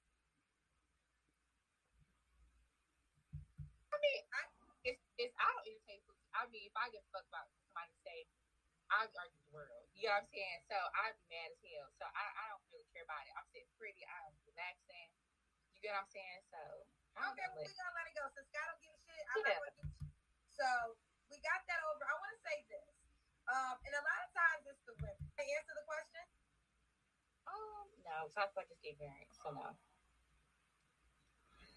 I 3.92 3.96
mean, 4.00 4.20
I, 4.32 4.40
it's, 4.88 5.04
it's, 5.20 5.34
I 5.36 5.44
don't 5.44 5.66
entertain 5.68 6.00
pussy. 6.08 6.24
I 6.32 6.48
mean, 6.48 6.64
if 6.64 6.72
I 6.72 6.88
get 6.88 7.04
fucked 7.12 7.28
by 7.28 7.44
somebody 7.52 7.92
say, 8.00 8.24
I 8.88 9.04
argue 9.12 9.44
the 9.44 9.52
world. 9.52 9.84
You 9.92 10.08
know 10.08 10.16
what 10.16 10.24
I'm 10.24 10.32
saying? 10.32 10.60
So 10.72 10.76
I'd 11.04 11.16
be 11.20 11.36
mad 11.36 11.52
as 11.52 11.60
hell. 11.68 11.88
So 12.00 12.04
I, 12.08 12.24
I 12.32 12.44
don't 12.54 12.64
really 12.72 12.88
care 12.96 13.04
about 13.04 13.24
it. 13.28 13.32
I'm 13.36 13.48
sitting 13.52 13.68
pretty. 13.76 14.00
I'm 14.08 14.32
relaxing. 14.48 15.10
You 15.76 15.84
get 15.84 15.92
what 15.92 16.08
I'm 16.08 16.12
saying? 16.12 16.42
So 16.48 16.60
I 17.20 17.28
don't 17.28 17.36
well, 17.36 17.60
we're 17.60 17.76
gonna 17.76 17.92
let 17.92 18.08
it 18.08 18.14
go. 18.16 18.24
Since 18.32 18.48
God 18.56 18.64
don't 18.72 18.80
give 18.80 18.94
a 18.94 19.00
shit, 19.04 19.20
I'm 19.20 19.36
yeah. 19.44 19.52
not 19.52 19.68
gonna 19.68 19.84
give 19.84 20.00
shit. 20.00 20.12
So 20.56 20.68
we 21.28 21.36
got 21.44 21.60
that 21.68 21.80
over. 21.92 22.04
I 22.08 22.14
want 22.16 22.32
to 22.34 22.40
say 22.40 22.56
this. 22.72 22.88
Um, 23.52 23.76
and 23.84 23.92
a 23.92 24.02
lot 24.02 24.20
of 24.24 24.30
times 24.32 24.62
it's 24.64 24.80
the 24.88 24.96
women. 24.96 25.20
Can 25.36 25.44
I 25.44 25.60
answer 25.60 25.74
the 25.76 25.84
question? 25.84 26.24
Um, 27.46 27.88
no, 28.04 28.28
so 28.32 28.40
I 28.40 28.44
feel 28.44 28.52
like 28.56 28.66
it's 28.70 28.80
ignorant. 28.82 29.28
So 29.42 29.50
no. 29.50 29.60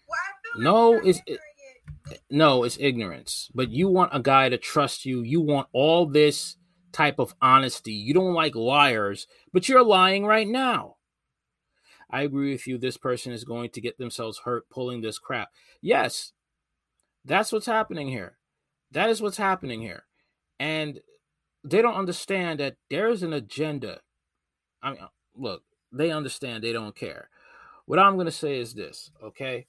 Well, 0.08 0.18
I 0.18 0.62
no, 0.62 0.90
like 0.90 1.06
it's 1.06 1.20
it, 1.26 1.40
no, 2.30 2.64
it's 2.64 2.78
ignorance. 2.80 3.50
But 3.54 3.70
you 3.70 3.88
want 3.88 4.14
a 4.14 4.20
guy 4.20 4.48
to 4.48 4.58
trust 4.58 5.04
you. 5.04 5.22
You 5.22 5.40
want 5.40 5.68
all 5.72 6.06
this 6.06 6.56
type 6.92 7.18
of 7.18 7.34
honesty. 7.40 7.92
You 7.92 8.14
don't 8.14 8.34
like 8.34 8.54
liars, 8.54 9.26
but 9.52 9.68
you're 9.68 9.84
lying 9.84 10.24
right 10.24 10.48
now. 10.48 10.96
I 12.10 12.22
agree 12.22 12.52
with 12.52 12.66
you. 12.66 12.78
This 12.78 12.96
person 12.96 13.32
is 13.32 13.44
going 13.44 13.70
to 13.70 13.80
get 13.80 13.98
themselves 13.98 14.40
hurt 14.44 14.70
pulling 14.70 15.02
this 15.02 15.18
crap. 15.18 15.50
Yes, 15.82 16.32
that's 17.24 17.52
what's 17.52 17.66
happening 17.66 18.08
here. 18.08 18.38
That 18.90 19.10
is 19.10 19.20
what's 19.20 19.36
happening 19.36 19.82
here. 19.82 20.04
And 20.58 21.00
they 21.62 21.82
don't 21.82 21.94
understand 21.94 22.60
that 22.60 22.76
there's 22.88 23.22
an 23.22 23.34
agenda. 23.34 24.00
I 24.82 24.90
mean, 24.92 25.00
look, 25.38 25.62
they 25.92 26.10
understand, 26.10 26.62
they 26.62 26.72
don't 26.72 26.96
care. 26.96 27.28
What 27.86 27.98
I'm 27.98 28.14
going 28.14 28.26
to 28.26 28.32
say 28.32 28.58
is 28.58 28.74
this, 28.74 29.10
okay? 29.22 29.66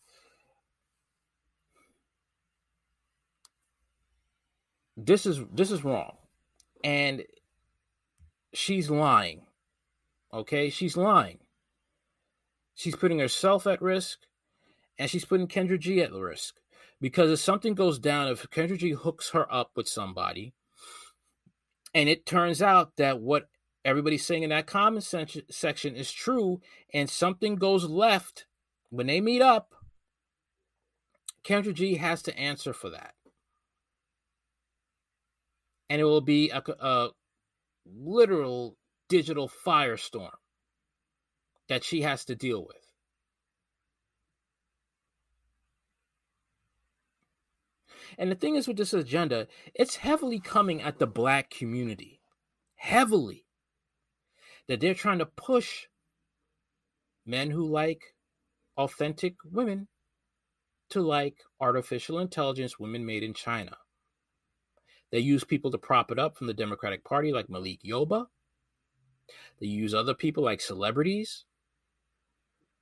This 4.98 5.26
is 5.26 5.40
this 5.54 5.72
is 5.72 5.86
wrong 5.86 6.18
and 6.84 7.24
she's 8.54 8.90
lying. 8.90 9.42
Okay, 10.34 10.70
she's 10.70 10.96
lying. 10.96 11.40
She's 12.76 12.96
putting 12.96 13.20
herself 13.20 13.68
at 13.68 13.82
risk, 13.82 14.20
and 14.98 15.10
she's 15.10 15.26
putting 15.26 15.48
Kendra 15.48 15.80
G 15.80 16.02
at 16.02 16.14
risk 16.14 16.56
because 17.02 17.32
if 17.32 17.40
something 17.40 17.74
goes 17.74 18.00
down, 18.00 18.28
if 18.28 18.50
Kendra 18.50 18.78
G 18.78 18.92
hooks 18.92 19.32
her 19.32 19.52
up 19.54 19.72
with 19.76 19.88
somebody, 19.88 20.54
and 21.94 22.08
it 22.08 22.26
turns 22.26 22.62
out 22.62 22.96
that 22.98 23.20
what 23.20 23.50
everybody's 23.90 24.26
saying 24.26 24.44
in 24.44 24.50
that 24.52 24.68
comment 24.68 25.04
section 25.04 25.96
is 25.96 26.12
true, 26.12 26.62
and 26.94 27.10
something 27.10 27.56
goes 27.56 27.86
left 27.86 28.46
when 28.90 29.08
they 29.08 29.22
meet 29.22 29.42
up, 29.42 29.74
Kendra 31.44 31.74
G 31.74 31.96
has 31.96 32.22
to 32.24 32.38
answer 32.38 32.74
for 32.74 32.90
that 32.90 33.14
and 35.90 36.00
it 36.00 36.06
will 36.06 36.22
be 36.22 36.50
a, 36.52 36.62
a 36.80 37.10
literal 37.86 38.78
digital 39.10 39.50
firestorm 39.50 40.36
that 41.68 41.84
she 41.84 42.02
has 42.02 42.24
to 42.26 42.36
deal 42.36 42.66
with. 42.66 42.78
And 48.18 48.32
the 48.32 48.36
thing 48.36 48.56
is 48.56 48.68
with 48.68 48.78
this 48.78 48.94
agenda, 48.94 49.48
it's 49.74 49.98
heavily 49.98 50.40
coming 50.40 50.82
at 50.82 51.00
the 51.00 51.08
black 51.08 51.50
community. 51.50 52.22
Heavily. 52.76 53.46
That 54.70 54.80
they're 54.80 54.94
trying 54.94 55.20
to 55.20 55.26
push 55.26 55.88
men 57.26 57.52
who 57.52 57.68
like 57.68 58.04
authentic 58.78 59.36
women 59.44 59.90
to 60.92 61.02
like 61.02 61.36
artificial 61.60 62.20
intelligence 62.20 62.80
women 62.80 63.06
made 63.06 63.24
in 63.24 63.34
China. 63.34 63.76
They 65.12 65.20
use 65.20 65.44
people 65.44 65.72
to 65.72 65.78
prop 65.78 66.12
it 66.12 66.20
up 66.20 66.38
from 66.38 66.48
the 66.48 66.54
Democratic 66.54 67.04
Party, 67.04 67.34
like 67.34 67.50
Malik 67.50 67.80
Yoba. 67.84 68.28
They 69.60 69.68
use 69.68 69.94
other 69.94 70.14
people 70.14 70.44
like 70.44 70.62
celebrities. 70.62 71.46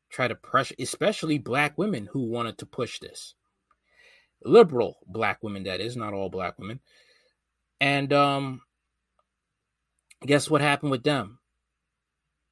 Try 0.09 0.27
to 0.27 0.35
pressure, 0.35 0.75
especially 0.79 1.37
black 1.37 1.77
women 1.77 2.09
who 2.11 2.23
wanted 2.23 2.57
to 2.59 2.65
push 2.65 2.99
this. 2.99 3.35
Liberal 4.43 4.97
black 5.07 5.41
women, 5.41 5.63
that 5.63 5.79
is, 5.79 5.95
not 5.95 6.13
all 6.13 6.29
black 6.29 6.59
women. 6.59 6.79
And 7.79 8.11
um, 8.13 8.61
guess 10.25 10.49
what 10.49 10.61
happened 10.61 10.91
with 10.91 11.03
them? 11.03 11.39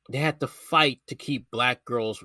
They 0.10 0.20
had 0.20 0.40
to 0.42 0.48
fight 0.48 1.02
to 1.08 1.16
keep 1.16 1.50
black 1.52 1.84
girls 1.86 2.24